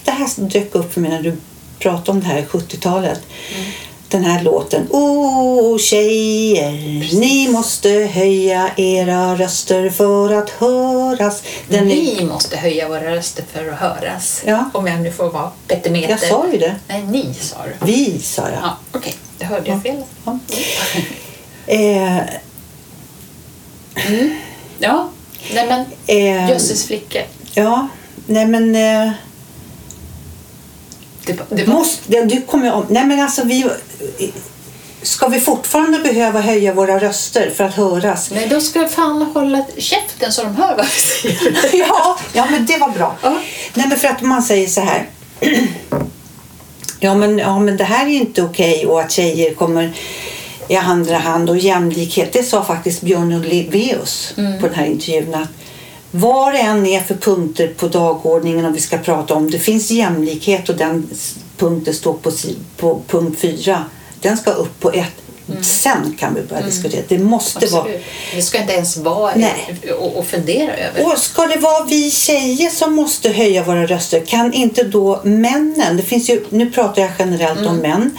Det 0.04 0.12
här 0.12 0.28
dök 0.38 0.76
upp 0.76 0.94
för 0.94 1.02
mig 1.02 1.12
när 1.12 1.22
du 1.22 1.38
pratade 1.80 2.12
om 2.12 2.20
det 2.20 2.26
här 2.26 2.42
70-talet. 2.42 3.22
Mm. 3.56 3.66
Den 4.10 4.24
här 4.24 4.44
låten. 4.44 4.88
Åh 4.90 5.78
tjejer, 5.78 6.72
ni 7.20 7.48
måste 7.50 7.90
höja 7.90 8.72
era 8.78 9.36
röster 9.36 9.90
för 9.90 10.34
att 10.34 10.50
höras. 10.50 11.44
Den 11.68 11.80
är, 11.92 11.96
Ni 11.96 12.26
måste 12.26 12.58
höja 12.58 12.88
våra 12.88 13.16
röster 13.16 13.44
för 13.54 13.70
att 13.72 13.80
höras. 13.80 14.42
Ja. 14.46 14.70
Om 14.74 14.88
jag 14.88 15.02
nu 15.02 15.12
får 15.12 15.30
vara 15.30 15.52
petimeter. 15.68 16.10
jag 16.10 16.20
sa 16.20 16.48
ju 16.52 16.58
det. 16.58 16.76
Nej, 16.88 17.04
ni 17.12 17.34
sa 17.34 17.58
du. 17.66 17.86
Vi 17.86 18.20
sa 18.20 18.42
jag. 18.42 18.60
Ja, 18.64 18.78
okej. 18.92 19.16
Det 19.38 19.46
hörde 19.46 19.70
jag 19.70 19.84
fel. 19.84 20.04
Ja. 20.26 20.40
Eh, 21.68 22.18
Ja, 24.80 25.10
nej 25.54 25.68
men 25.68 25.86
eh, 26.08 26.50
jösses 26.50 26.86
flickor. 26.88 27.22
ja, 27.54 27.88
nej 28.26 28.46
men... 28.46 28.76
Eh, 28.76 29.12
Det, 31.34 31.56
det 31.56 31.68
Måste, 31.68 32.24
du 32.24 32.42
kommer 32.42 32.74
om. 32.74 32.86
Nej 32.90 33.06
men 33.06 33.20
alltså 33.20 33.44
vi... 33.44 33.66
Ska 35.02 35.28
vi 35.28 35.40
fortfarande 35.40 36.00
behöva 36.00 36.42
höja 36.42 36.74
våra 36.74 37.00
röster 37.00 37.52
för 37.56 37.64
att 37.64 37.74
höras? 37.74 38.32
nej, 38.32 38.48
då 38.48 38.62
ska 38.62 38.88
fan 38.88 39.22
hålla 39.22 39.66
käften 39.78 40.32
så 40.32 40.44
de 40.44 40.56
hör 40.56 40.76
vad 40.76 40.86
vi 40.86 40.92
säger. 40.92 41.60
ja, 41.88 42.20
ja, 42.34 42.48
men 42.52 42.66
det 42.66 42.78
var 42.78 42.90
bra. 42.90 43.16
Ja. 43.22 43.42
Nej 43.74 43.88
men 43.88 44.00
för 44.00 44.08
att 44.08 44.22
man 44.22 44.44
säger 44.44 44.68
så 44.68 44.82
här. 44.82 45.10
ja, 47.00 47.16
men, 47.16 47.38
ja 47.38 47.60
men 47.60 47.78
det 47.78 47.84
här 47.84 48.06
är 48.06 48.10
inte 48.10 48.44
okej 48.44 48.86
och 48.86 49.02
att 49.02 49.12
tjejer 49.12 49.54
kommer 49.54 49.94
i 50.68 50.76
andra 50.76 51.18
hand 51.18 51.50
och 51.50 51.58
jämlikhet. 51.58 52.34
Det 52.34 52.44
sa 52.44 52.64
faktiskt 52.64 53.02
Björn 53.02 53.32
Ulvaeus 53.32 54.34
på 54.36 54.68
den 54.68 54.76
här 54.76 54.86
intervjun 54.86 55.36
att 55.36 55.50
vad 56.12 56.54
det 56.54 56.60
än 56.60 56.86
är 56.86 57.00
för 57.00 57.16
punkter 57.16 57.68
på 57.68 57.88
dagordningen 57.88 58.66
och 58.66 58.76
vi 58.76 58.82
ska 58.82 58.98
prata 58.98 59.34
om. 59.34 59.52
Det 59.52 59.60
finns 59.60 59.92
jämlikhet 59.92 60.70
och 60.70 60.76
den 60.76 61.10
punkten 61.58 61.94
står 61.94 62.14
på, 62.14 62.32
på 62.78 63.02
punkt 63.08 63.40
fyra. 63.40 63.86
Den 64.22 64.38
ska 64.38 64.52
upp 64.52 64.80
på 64.80 64.92
ett. 64.92 65.14
Sen 65.62 66.16
kan 66.20 66.36
vi 66.36 66.42
börja 66.42 66.62
diskutera. 66.62 67.04
Det 67.08 67.20
måste 67.20 67.66
vara... 67.66 67.82
Absolut. 67.82 68.02
Det 68.36 68.42
ska 68.42 68.62
inte 68.62 68.74
ens 68.74 68.98
vara 68.98 69.36
Nej. 69.36 69.76
och, 70.00 70.18
och 70.18 70.28
fundera 70.28 70.74
över. 70.74 71.06
Och 71.06 71.18
ska 71.18 71.48
det 71.48 71.60
vara 71.60 71.84
vi 71.84 72.12
tjejer 72.12 72.70
som 72.70 72.96
måste 72.96 73.30
höja 73.30 73.64
våra 73.64 73.86
röster? 73.86 74.26
Kan 74.26 74.54
inte 74.54 74.84
då 74.84 75.22
männen, 75.24 75.98
det 75.98 76.04
finns 76.04 76.30
ju, 76.30 76.46
nu 76.50 76.72
pratar 76.72 77.02
jag 77.02 77.12
generellt 77.20 77.68
om 77.68 77.78
män, 77.78 78.18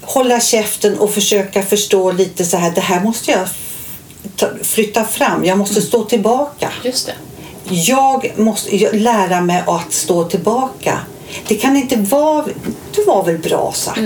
hålla 0.00 0.40
käften 0.40 0.98
och 0.98 1.14
försöka 1.14 1.62
förstå 1.62 2.12
lite 2.12 2.44
så 2.44 2.56
här, 2.56 2.70
det 2.70 2.80
här 2.80 3.00
måste 3.00 3.30
jag 3.30 3.48
flytta 4.62 5.04
fram, 5.04 5.44
jag 5.44 5.58
måste 5.58 5.82
stå 5.82 6.04
tillbaka. 6.04 6.72
Just 6.82 7.06
det. 7.06 7.12
Jag 7.68 8.32
måste 8.36 8.92
lära 8.92 9.40
mig 9.40 9.62
att 9.66 9.92
stå 9.92 10.24
tillbaka. 10.24 10.98
Det 11.48 11.54
kan 11.54 11.76
inte 11.76 11.96
vara, 11.96 12.44
det 12.94 13.04
var 13.06 13.24
väl 13.24 13.38
bra 13.38 13.72
sagt. 13.74 14.00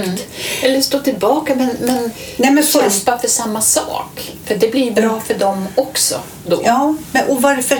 Eller 0.63 0.81
stå 0.81 0.99
tillbaka 0.99 1.55
men, 1.55 1.77
men, 1.81 2.11
Nej, 2.37 2.51
men 2.51 2.65
så- 2.65 2.81
kämpa 2.81 3.19
för 3.19 3.29
samma 3.29 3.61
sak. 3.61 4.33
För 4.45 4.55
det 4.55 4.69
blir 4.73 4.91
bra 4.91 5.21
för 5.27 5.35
dem 5.35 5.67
också 5.75 6.21
då. 6.47 6.61
Ja, 6.65 6.95
men 7.13 7.29
och 7.29 7.43
varför? 7.43 7.79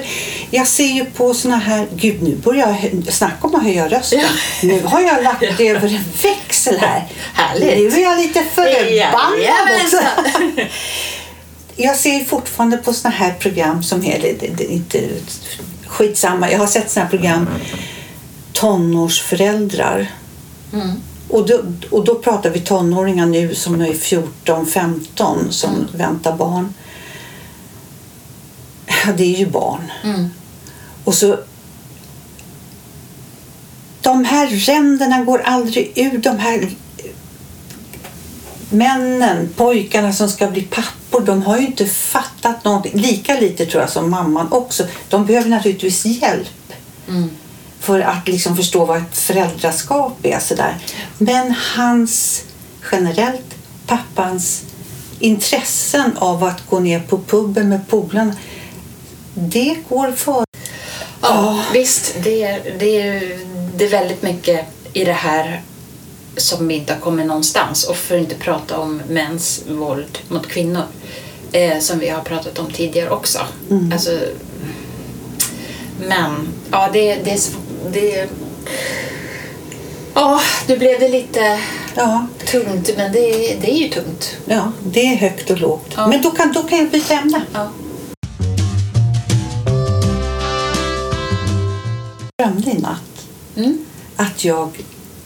Jag 0.51 0.67
ser 0.67 0.85
ju 0.87 1.05
på 1.05 1.35
såna 1.35 1.57
här... 1.57 1.87
Gud, 1.95 2.23
nu 2.23 2.37
börjar 2.37 2.77
jag 2.93 3.13
snacka 3.15 3.47
om 3.47 3.55
att 3.55 3.63
höja 3.63 3.89
rösten. 3.89 4.21
Ja. 4.21 4.29
Nu 4.63 4.83
har 4.85 5.01
jag 5.01 5.23
lagt 5.25 5.43
över 5.61 5.89
en 5.89 6.05
växel 6.23 6.79
här. 6.79 7.09
Härligt. 7.35 7.95
Nu 7.95 8.01
är 8.01 8.05
jag 8.05 8.19
lite 8.19 8.45
förbannad 8.55 9.81
också. 9.85 9.97
Jag 11.83 11.97
ser 11.97 12.25
fortfarande 12.25 12.77
på 12.77 12.93
såna 12.93 13.15
här 13.15 13.33
program 13.33 13.83
som 13.83 14.05
är... 14.05 14.19
Det, 14.23 14.49
det, 14.57 14.65
inte 14.65 15.09
skitsamma. 15.87 16.51
Jag 16.51 16.59
har 16.59 16.67
sett 16.67 16.91
såna 16.91 17.05
här 17.05 17.11
program. 17.11 17.49
Tonårsföräldrar. 18.53 20.13
Mm. 20.73 20.91
Och 21.29 21.47
då, 21.47 21.63
och 21.91 22.05
då 22.05 22.15
pratar 22.15 22.51
vi 22.51 22.61
tonåringar 22.61 23.27
nu 23.27 23.55
som 23.55 23.81
är 23.81 23.93
14, 23.93 24.67
15 24.67 25.53
som 25.53 25.71
Mm. 25.75 25.87
väntar 25.93 26.37
barn. 26.37 26.75
Ja, 28.87 29.13
det 29.13 29.35
är 29.35 29.39
ju 29.39 29.47
barn. 29.47 29.93
Mm. 30.05 30.31
Och 31.05 31.15
så... 31.15 31.39
De 34.03 34.25
här 34.25 34.47
ränderna 34.47 35.25
går 35.25 35.43
aldrig 35.45 35.93
ur. 35.97 36.19
De 36.19 36.39
här 36.39 36.71
männen, 38.71 39.49
pojkarna 39.57 40.13
som 40.13 40.29
ska 40.29 40.47
bli 40.47 40.63
pappor, 40.63 41.21
de 41.21 41.43
har 41.43 41.59
ju 41.59 41.67
inte 41.67 41.87
fattat 41.87 42.65
någonting. 42.65 42.93
Lika 43.01 43.41
lite 43.41 43.67
tror 43.67 43.83
jag 43.83 43.91
som 43.91 44.11
mamman 44.11 44.53
också. 44.53 44.87
De 45.09 45.27
behöver 45.27 45.49
naturligtvis 45.51 46.05
hjälp 46.05 46.49
Mm. 47.09 47.31
för 47.81 48.01
att 48.01 48.29
liksom 48.29 48.57
förstå 48.57 48.85
vad 48.85 48.97
ett 48.99 49.19
föräldraskap 49.19 50.19
är. 50.23 50.39
Sådär. 50.39 50.79
Men 51.19 51.55
hans, 51.77 52.45
generellt, 52.93 53.55
pappans 53.87 54.63
intressen 55.19 56.17
av 56.17 56.45
att 56.45 56.67
gå 56.67 56.79
ner 56.81 57.01
på 57.01 57.19
puben 57.19 57.69
med 57.69 57.89
polarna, 57.89 58.35
det 59.35 59.77
går 59.89 60.13
för. 60.13 60.45
Ja, 61.23 61.65
visst. 61.73 62.15
Det 62.23 62.43
är, 62.43 62.77
det, 62.79 63.01
är, 63.01 63.39
det 63.77 63.85
är 63.85 63.91
väldigt 63.91 64.23
mycket 64.23 64.67
i 64.93 65.05
det 65.05 65.13
här 65.13 65.63
som 66.41 66.71
inte 66.71 66.93
har 66.93 67.01
kommit 67.01 67.27
någonstans. 67.27 67.85
Och 67.85 67.97
för 67.97 68.15
att 68.17 68.21
inte 68.23 68.35
prata 68.35 68.79
om 68.79 69.03
mäns 69.09 69.63
våld 69.69 70.19
mot 70.29 70.47
kvinnor. 70.49 70.83
Eh, 71.53 71.79
som 71.81 71.99
vi 71.99 72.09
har 72.09 72.21
pratat 72.23 72.59
om 72.59 72.71
tidigare 72.73 73.11
också. 73.11 73.39
Alltså, 73.93 74.19
men, 76.09 76.49
ja 76.71 76.89
det, 76.93 77.15
det 77.15 77.51
Det, 77.93 78.29
ja, 80.15 80.41
nu 80.69 80.77
blev 80.79 81.01
det 81.01 81.09
lite 81.09 81.61
Ja, 81.95 82.27
tungt, 82.47 82.91
men 82.97 83.13
det, 83.13 83.21
det 83.61 83.71
är 83.71 83.77
ju 83.77 83.89
tungt. 83.89 84.37
ja, 84.45 84.73
det 84.85 85.01
är 85.01 85.17
högt 85.17 85.51
och 85.51 85.59
lågt. 85.61 85.93
Ja. 85.97 86.07
Men 86.07 86.23
då 86.23 86.31
kan, 86.31 86.53
då 86.53 86.63
kan 86.63 86.79
jag 86.79 86.91
ämne. 87.11 87.43
Ja. 87.53 87.69
Jag 92.37 92.49
drömde 92.49 92.71
i 92.71 92.75
natt 92.75 93.27
Mm. 93.57 93.85
att 94.17 94.45
jag 94.45 94.71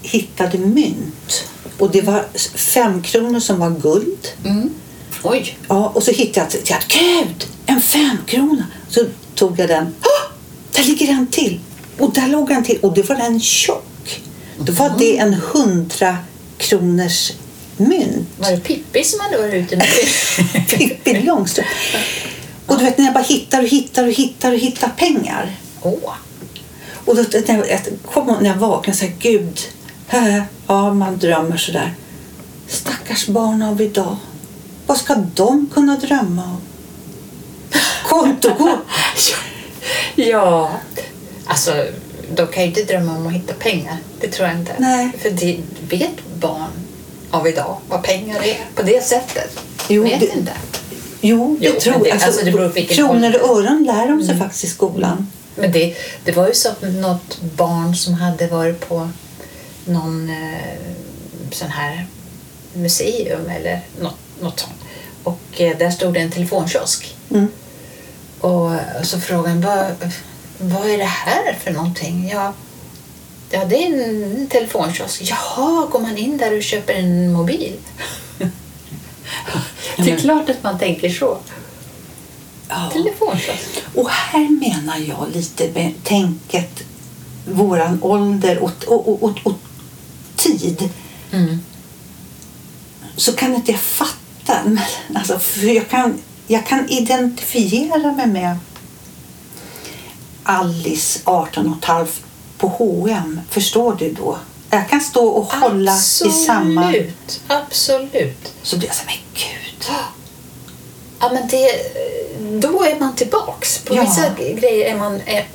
hittade 0.04 0.58
mynt. 0.58 1.44
Och 1.78 1.90
det 1.90 2.00
var 2.00 2.24
fem 2.54 3.02
kronor 3.02 3.40
som 3.40 3.58
var 3.58 3.70
guld. 3.70 4.28
Mm. 4.44 4.70
Oj. 5.22 5.58
Ja, 5.68 5.92
och 5.94 6.02
så 6.02 6.10
hittade 6.10 6.46
jag, 6.52 6.62
jag 6.64 6.82
gud, 6.88 7.46
en 7.66 7.80
femkrona. 7.80 8.66
Så 8.88 9.04
tog 9.34 9.58
jag 9.58 9.68
den. 9.68 9.94
Där 10.72 10.84
ligger 10.84 11.08
en 11.08 11.26
till. 11.26 11.60
Och 11.98 12.12
där 12.12 12.28
låg 12.28 12.50
en 12.50 12.64
till. 12.64 12.78
Och 12.82 12.94
det 12.94 13.08
var 13.08 13.16
en 13.16 13.40
tjock. 13.40 14.20
Då 14.58 14.72
var 14.72 14.94
det 14.98 15.18
en 15.18 15.34
hundra 15.34 16.18
kronors 16.58 17.32
mynt. 17.76 18.28
Var 18.38 18.50
det 18.50 18.60
Pippi 18.60 19.04
som 19.04 19.20
hade 19.20 19.38
varit 19.38 19.54
ute 19.54 19.86
Pippi 20.76 21.22
Långstrump. 21.22 21.68
Och 22.66 22.78
du 22.78 22.84
vet 22.84 22.98
när 22.98 23.04
jag 23.04 23.14
bara 23.14 23.24
hittar 23.24 23.62
och 23.62 23.68
hittar 23.68 24.04
och 24.06 24.12
hittar 24.12 24.52
och 24.52 24.58
hittar 24.58 24.88
pengar. 24.88 25.56
Åh. 25.82 26.14
Och 27.04 27.16
då, 27.16 27.22
när, 27.46 27.56
jag, 27.56 27.70
jag 27.70 27.80
kom 28.04 28.36
när 28.40 28.50
jag 28.50 28.56
vaknade 28.56 28.98
så 28.98 29.04
här, 29.04 29.14
gud. 29.18 29.60
Ja, 30.66 30.94
man 30.94 31.18
drömmer 31.18 31.56
så 31.56 31.72
där. 31.72 31.94
Stackars 32.68 33.26
barn 33.26 33.62
av 33.62 33.80
idag. 33.80 34.16
Vad 34.86 34.96
ska 34.96 35.14
de 35.14 35.66
kunna 35.74 35.96
drömma 35.96 36.42
om? 36.44 36.60
Kontokort. 38.08 38.78
Ja, 40.16 40.70
alltså 41.46 41.86
de 42.34 42.46
kan 42.46 42.62
ju 42.62 42.68
inte 42.68 42.82
drömma 42.84 43.16
om 43.16 43.26
att 43.26 43.32
hitta 43.32 43.54
pengar. 43.54 43.96
Det 44.20 44.28
tror 44.28 44.48
jag 44.48 44.56
inte. 44.58 44.72
Nej. 44.78 45.10
För 45.22 45.30
det 45.30 45.60
vet 45.88 46.24
barn 46.40 46.70
av 47.30 47.48
idag 47.48 47.76
vad 47.88 48.02
pengar 48.02 48.42
är 48.42 48.56
på 48.74 48.82
det 48.82 49.04
sättet. 49.04 49.60
Jo, 49.88 50.02
vet 50.02 50.20
det- 50.20 50.26
inte. 50.36 50.52
Jo, 51.20 51.56
det 51.60 51.66
Jo, 51.66 51.80
tror 51.80 51.94
jag. 52.06 52.10
Alltså, 52.12 52.26
alltså, 52.26 52.44
det 52.44 52.50
beror 52.52 52.68
på 52.68 52.74
vilken 52.74 52.96
kronor 52.96 53.34
och 53.42 53.48
öron 53.58 53.84
lär 53.84 54.08
de 54.08 54.22
sig 54.24 54.38
faktiskt 54.38 54.64
i 54.64 54.66
skolan. 54.66 55.26
Men 55.56 55.72
det, 55.72 55.94
det 56.24 56.32
var 56.32 56.48
ju 56.48 56.54
så 56.54 56.68
att 56.68 56.82
något 56.82 57.40
barn 57.56 57.96
som 57.96 58.14
hade 58.14 58.46
varit 58.46 58.88
på 58.88 59.08
någon 59.84 60.30
eh, 60.30 60.78
sån 61.50 61.70
här 61.70 62.06
museum 62.72 63.50
eller 63.50 63.80
något, 64.00 64.18
något 64.40 64.60
sånt. 64.60 64.80
Och 65.22 65.60
eh, 65.60 65.78
där 65.78 65.90
stod 65.90 66.14
det 66.14 66.20
en 66.20 66.30
telefonkiosk. 66.30 67.16
Mm. 67.30 67.48
Och 68.40 68.70
så 69.02 69.20
frågade 69.20 69.60
vad, 69.60 70.10
vad 70.58 70.90
är 70.90 70.98
det 70.98 71.04
här 71.04 71.58
för 71.64 71.70
någonting? 71.70 72.28
Ja, 72.28 72.52
ja, 73.50 73.64
det 73.64 73.84
är 73.84 74.08
en 74.08 74.46
telefonkiosk. 74.46 75.22
Jaha, 75.22 75.86
går 75.86 76.00
man 76.00 76.16
in 76.16 76.36
där 76.36 76.56
och 76.56 76.62
köper 76.62 76.94
en 76.94 77.32
mobil? 77.32 77.76
det 79.96 80.10
är 80.10 80.16
klart 80.16 80.50
att 80.50 80.62
man 80.62 80.78
tänker 80.78 81.08
så. 81.08 81.38
Ja. 82.68 82.90
Telefonkiosk. 82.92 83.82
Och 83.94 84.10
här 84.10 84.48
menar 84.50 84.98
jag 84.98 85.26
lite 85.32 85.70
med 85.74 85.92
tänket, 86.02 86.84
våran 87.44 87.98
ålder 88.02 88.58
och, 88.58 88.84
och, 88.86 89.22
och, 89.22 89.38
och 89.42 89.54
tid. 90.44 90.88
Mm. 91.32 91.58
Så 93.16 93.32
kan 93.32 93.54
inte 93.54 93.70
jag 93.72 93.80
fatta. 93.80 94.58
Men, 94.64 94.78
Alltså, 95.14 95.38
för 95.38 95.66
jag, 95.66 95.88
kan, 95.88 96.18
jag 96.46 96.66
kan 96.66 96.88
identifiera 96.88 98.12
mig 98.12 98.26
med 98.26 98.56
Alice, 100.42 101.20
18 101.24 101.68
och 101.72 101.78
ett 101.78 101.84
halvt 101.84 102.20
på 102.58 102.68
H&M. 102.68 103.40
Förstår 103.50 103.96
du 103.98 104.12
då? 104.12 104.38
Jag 104.70 104.88
kan 104.88 105.00
stå 105.00 105.26
och 105.26 105.52
hålla 105.52 105.96
i 105.96 106.30
samma... 106.46 106.86
Absolut, 106.86 107.40
absolut. 107.48 108.52
Så 108.62 108.76
blir 108.78 108.88
jag 108.88 108.96
så 108.96 109.02
här, 109.06 109.16
men 109.16 109.16
gud. 109.34 109.90
Ja, 111.20 111.30
men 111.32 111.48
det, 111.48 111.68
då 112.68 112.84
är 112.84 113.00
man 113.00 113.14
tillbaks. 113.14 113.78
På 113.78 113.94
Ja. 113.94 114.00
vissa 114.00 114.28
grejer 114.60 114.94
är 114.94 114.98
man, 114.98 115.20
är, 115.26 115.46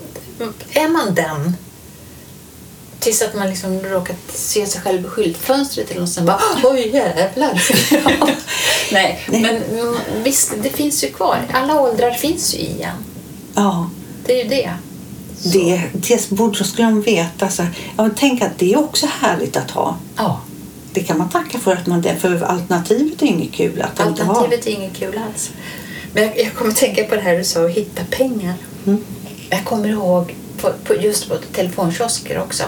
är 0.73 0.87
man 0.89 1.15
den 1.15 1.55
tills 2.99 3.21
att 3.21 3.35
man 3.35 3.49
liksom 3.49 3.79
råkat 3.79 4.17
se 4.33 4.65
sig 4.65 4.81
själv 4.81 5.05
i 5.05 5.07
skyltfönstret 5.07 5.91
eller 5.91 6.01
något 6.01 6.09
sånt. 6.09 6.27
Bara, 6.27 6.39
Oj 6.63 6.89
jävlar! 6.93 7.61
ja. 7.91 8.27
Nej, 8.91 9.19
Nej. 9.27 9.41
men 9.41 9.63
visst, 10.23 10.53
det 10.63 10.69
finns 10.69 11.03
ju 11.03 11.07
kvar. 11.07 11.37
Alla 11.53 11.81
åldrar 11.81 12.11
finns 12.11 12.55
ju 12.55 12.59
igen. 12.59 12.95
Ja, 13.55 13.89
Det 14.25 14.33
är 14.39 14.43
ju 14.43 14.49
det. 14.49 14.71
det, 15.43 15.81
det 15.93 16.29
borde 16.29 16.63
skulle 16.63 16.87
de 16.87 17.01
veta. 17.01 17.49
Så, 17.49 17.65
ja, 17.97 18.09
tänk 18.15 18.41
att 18.41 18.59
det 18.59 18.73
är 18.73 18.79
också 18.79 19.07
härligt 19.19 19.57
att 19.57 19.71
ha. 19.71 19.97
Ja, 20.15 20.41
Det 20.93 20.99
kan 20.99 21.17
man 21.17 21.29
tacka 21.29 21.59
för 21.59 21.73
att 21.73 21.87
man 21.87 22.01
det, 22.01 22.15
för 22.15 22.41
alternativet 22.43 23.21
är 23.21 23.25
inget 23.25 23.51
kul 23.53 23.81
att 23.81 23.89
inte 24.07 24.23
ha. 24.23 24.33
alternativet 24.33 24.67
är 24.67 24.71
inget 24.71 24.97
kul 24.97 25.19
alls. 25.27 25.51
Men 26.13 26.23
jag, 26.23 26.39
jag 26.39 26.53
kommer 26.53 26.71
tänka 26.71 27.03
på 27.03 27.15
det 27.15 27.21
här 27.21 27.37
du 27.37 27.43
sa, 27.43 27.65
att 27.65 27.71
hitta 27.71 28.03
pengar. 28.09 28.53
Mm. 28.87 29.03
Jag 29.49 29.65
kommer 29.65 29.89
ihåg 29.89 30.35
på, 30.61 30.71
på, 30.83 30.95
just 30.95 31.29
på 31.29 31.35
telefonkiosker 31.53 32.39
också. 32.39 32.63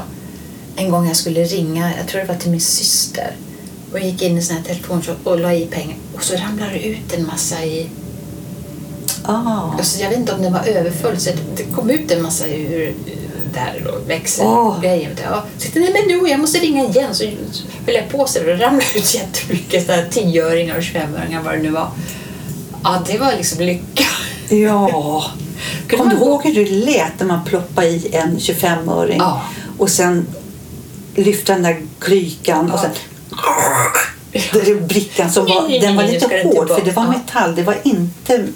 En 0.76 0.92
gång 0.92 1.08
jag 1.08 1.16
skulle 1.16 1.44
ringa, 1.44 1.92
jag 1.98 2.08
tror 2.08 2.22
det 2.22 2.28
var 2.28 2.36
till 2.36 2.52
min 2.52 2.62
syster. 2.62 3.36
Och 3.92 4.00
gick 4.00 4.22
in 4.22 4.38
i 4.38 4.42
sån 4.42 4.56
här 4.56 4.64
telefonkiosk 4.64 5.20
och 5.24 5.40
la 5.40 5.54
i 5.54 5.66
pengar. 5.66 5.98
Och 6.16 6.24
så 6.24 6.36
ramlade 6.36 6.72
det 6.72 6.84
ut 6.84 7.14
en 7.14 7.28
massa 7.28 7.64
i, 7.66 7.90
Ah. 9.24 9.74
Alltså, 9.78 10.02
jag 10.02 10.10
vet 10.10 10.18
inte 10.20 10.34
om 10.34 10.42
den 10.42 10.54
var 10.54 10.68
överfull 10.68 11.20
så 11.20 11.30
det, 11.56 11.64
kom 11.64 11.90
ut 11.90 12.12
en 12.12 12.22
massa 12.22 12.48
ur 12.48 12.94
där 13.54 13.82
då, 13.86 13.92
växel 14.08 14.46
Åh. 14.46 14.68
och 14.68 14.82
grejer. 14.82 15.16
Ja, 15.24 15.44
så 15.58 15.68
jag 15.74 15.94
men 15.94 16.08
nu, 16.08 16.30
jag 16.30 16.40
måste 16.40 16.60
ringa 16.60 16.84
igen. 16.84 17.16
Så 17.16 17.24
höll 17.86 17.96
jag 17.96 18.10
på 18.10 18.28
sig 18.28 18.42
och 18.42 18.48
det 18.48 18.66
ramlade 18.66 18.86
ut 18.96 19.16
jättemycket 19.16 19.86
så 19.86 19.92
här 19.92 20.06
10-öringar 20.12 20.76
och 20.76 20.82
25-öringar 20.82 21.44
vad 21.44 21.54
det 21.54 21.62
nu 21.62 21.70
var. 21.70 21.92
Ja, 22.84 23.04
det 23.08 23.18
var 23.18 23.34
liksom 23.38 23.66
lycka. 23.66 24.06
Ja. 24.50 25.26
Kommer 25.90 26.06
du 26.06 26.16
ihåg 26.18 26.44
hur 26.44 26.54
det 26.54 26.72
lät 26.72 27.20
när 27.20 27.28
man 27.28 27.46
ploppade 27.46 27.88
i 27.88 28.16
en 28.16 28.38
25-öring? 28.38 29.18
Ja. 29.20 29.42
Och 29.78 29.90
sen 29.90 30.28
lyfte 31.16 31.54
den 31.54 31.64
där 31.64 31.82
klykan 32.00 32.72
och 32.72 32.80
Ja. 32.80 32.82
sen 32.82 32.92
det 34.54 34.72
är 34.72 34.76
brickan 34.76 35.32
som 35.32 35.46
var, 35.46 35.80
den 35.82 35.96
var 35.96 36.04
lite 36.04 36.26
hård 36.44 36.68
för 36.70 36.82
det 36.86 36.92
var 36.92 37.08
metall. 37.08 37.56
Det 37.56 37.64
var 37.64 37.78
inte, 37.84 38.48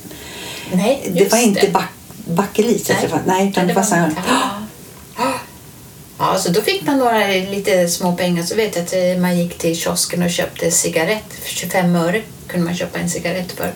Nej, 0.73 1.11
det 1.13 1.31
var 1.31 1.37
inte 1.37 1.67
back, 1.69 1.89
bakelit. 2.25 2.89
Nej. 2.89 3.09
nej, 3.25 3.49
utan 3.49 3.67
det 3.67 3.73
var 3.73 3.83
så 3.83 3.95
här. 3.95 4.11
Ja, 4.27 5.33
Ja, 6.19 6.37
så 6.39 6.49
då 6.51 6.61
fick 6.61 6.85
man 6.87 6.97
några 6.97 7.27
lite 7.27 7.87
små 7.87 8.15
pengar. 8.15 8.43
Så 8.43 8.55
vet 8.55 8.75
jag 8.75 8.83
att 8.85 8.93
eh, 8.93 9.21
man 9.21 9.37
gick 9.37 9.57
till 9.57 9.75
kiosken 9.77 10.23
och 10.23 10.29
köpte 10.29 10.71
cigarett. 10.71 11.33
För 11.43 11.49
25 11.49 11.95
öre 11.95 12.21
kunde 12.47 12.65
man 12.65 12.75
köpa 12.75 12.99
en 12.99 13.09
cigarett 13.09 13.51
för. 13.51 13.73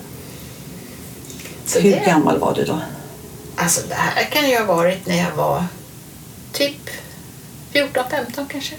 Så 1.66 1.80
Hur 1.80 1.90
det, 1.90 2.02
gammal 2.06 2.38
var 2.38 2.54
du 2.54 2.64
då? 2.64 2.78
alltså 3.56 3.80
det 3.88 3.94
här 3.94 4.24
kan 4.24 4.50
ju 4.50 4.58
ha 4.58 4.64
varit 4.74 5.06
när 5.06 5.16
jag 5.16 5.32
var 5.36 5.64
typ 6.52 6.90
14-15 7.72 8.46
kanske. 8.48 8.74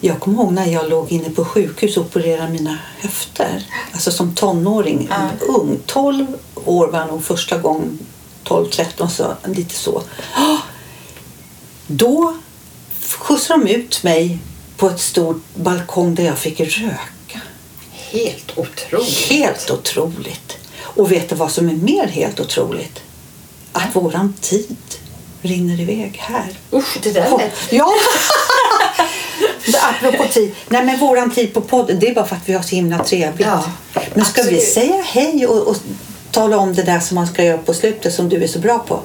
Jag 0.00 0.20
kommer 0.20 0.42
ihåg 0.42 0.52
när 0.52 0.66
jag 0.66 0.88
låg 0.90 1.12
inne 1.12 1.30
på 1.30 1.44
sjukhus 1.44 1.96
och 1.96 2.04
opererade 2.04 2.52
mina 2.52 2.78
höfter. 3.00 3.66
Alltså 3.92 4.10
som 4.10 4.34
tonåring, 4.34 5.08
Ja. 5.10 5.28
ung. 5.48 5.78
12 5.86 6.26
år 6.64 6.86
var 6.88 7.06
nog 7.06 7.24
första 7.24 7.58
gången. 7.58 7.98
12-13 8.44 9.08
så 9.08 9.34
lite 9.46 9.74
så. 9.74 10.02
Då 11.86 12.36
skjutsade 13.18 13.64
de 13.64 13.70
ut 13.74 14.02
mig 14.02 14.38
på 14.76 14.88
ett 14.88 15.00
stort 15.00 15.42
balkong 15.54 16.14
där 16.14 16.24
jag 16.24 16.38
fick 16.38 16.60
röka. 16.60 17.40
Helt 17.90 18.58
otroligt. 18.58 19.14
Helt 19.28 19.70
otroligt. 19.70 20.56
Och 20.78 21.12
vet 21.12 21.28
du 21.28 21.34
vad 21.34 21.50
som 21.52 21.68
är 21.68 21.72
mer 21.74 22.06
helt 22.06 22.40
otroligt? 22.40 23.00
Att 23.72 23.96
våran 23.96 24.34
tid 24.40 24.76
rinner 25.44 25.80
iväg 25.80 26.18
här. 26.22 26.46
Usch, 26.72 26.98
det 27.02 27.10
där 27.10 27.30
lät... 27.38 27.52
Ja! 27.70 27.92
Apropå 29.82 30.24
tid. 30.32 30.54
Nej 30.68 30.84
men 30.84 30.98
våran 30.98 31.30
tid 31.30 31.54
på 31.54 31.60
podden, 31.60 31.98
det 32.00 32.08
är 32.08 32.14
bara 32.14 32.26
för 32.26 32.36
att 32.36 32.48
vi 32.48 32.52
har 32.52 32.62
så 32.62 32.74
himla 32.76 33.04
trevligt. 33.04 33.46
Ja, 33.46 33.64
men 34.14 34.24
ska 34.24 34.42
vi 34.42 34.48
absolut. 34.48 34.68
säga 34.72 35.02
hej 35.02 35.46
och, 35.46 35.68
och 35.68 35.76
tala 36.30 36.56
om 36.58 36.74
det 36.74 36.82
där 36.82 37.00
som 37.00 37.14
man 37.14 37.26
ska 37.26 37.44
göra 37.44 37.58
på 37.58 37.74
slutet 37.74 38.14
som 38.14 38.28
du 38.28 38.42
är 38.44 38.48
så 38.48 38.58
bra 38.58 38.78
på? 38.78 39.00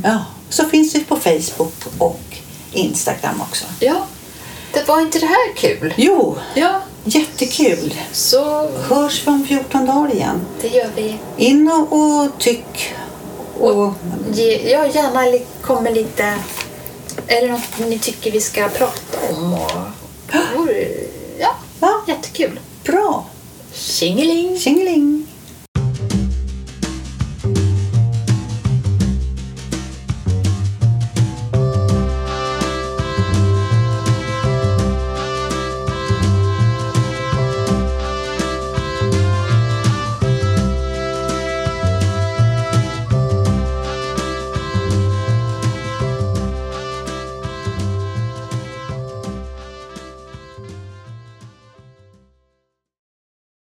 Ja, 0.04 0.26
så 0.50 0.65
finns 0.65 0.95
vi 0.95 1.04
på 1.04 1.15
Facebook 1.15 1.74
och 1.98 2.21
Instagram 2.74 3.41
också. 3.41 3.65
Ja, 3.80 4.06
det 4.76 4.88
var 4.88 5.02
inte 5.02 5.20
det 5.20 5.26
här 5.26 5.54
kul? 5.56 5.94
Jo, 5.98 6.38
Ja, 6.56 6.82
jättekul. 7.04 7.94
så 8.12 8.70
Hörs 8.70 9.28
vi 9.28 9.32
om 9.32 9.46
14 9.48 9.86
dagar 9.86 10.14
igen. 10.14 10.42
det 10.62 10.68
gör 10.68 10.90
vi. 10.96 11.18
In 11.38 11.72
och, 11.72 11.94
och 12.00 12.32
tyck. 12.40 12.94
Och, 13.60 13.94
Ge, 14.34 14.72
ja, 14.72 14.88
gärna 14.88 15.40
kommer 15.62 15.92
lite... 15.92 16.24
Är 17.28 17.42
det 17.42 17.52
något 17.52 17.80
ni 17.90 18.00
tycker 18.00 18.32
vi 18.32 18.42
ska 18.42 18.68
prata 18.70 19.18
om? 19.32 19.54
Och, 19.54 19.72
och, 20.60 20.68
ja, 21.40 21.56
Ja. 21.80 22.02
jättekul. 22.08 22.60
bra. 22.84 23.26
Tjingeling! 23.74 24.60
Tjingeling. 24.60 25.28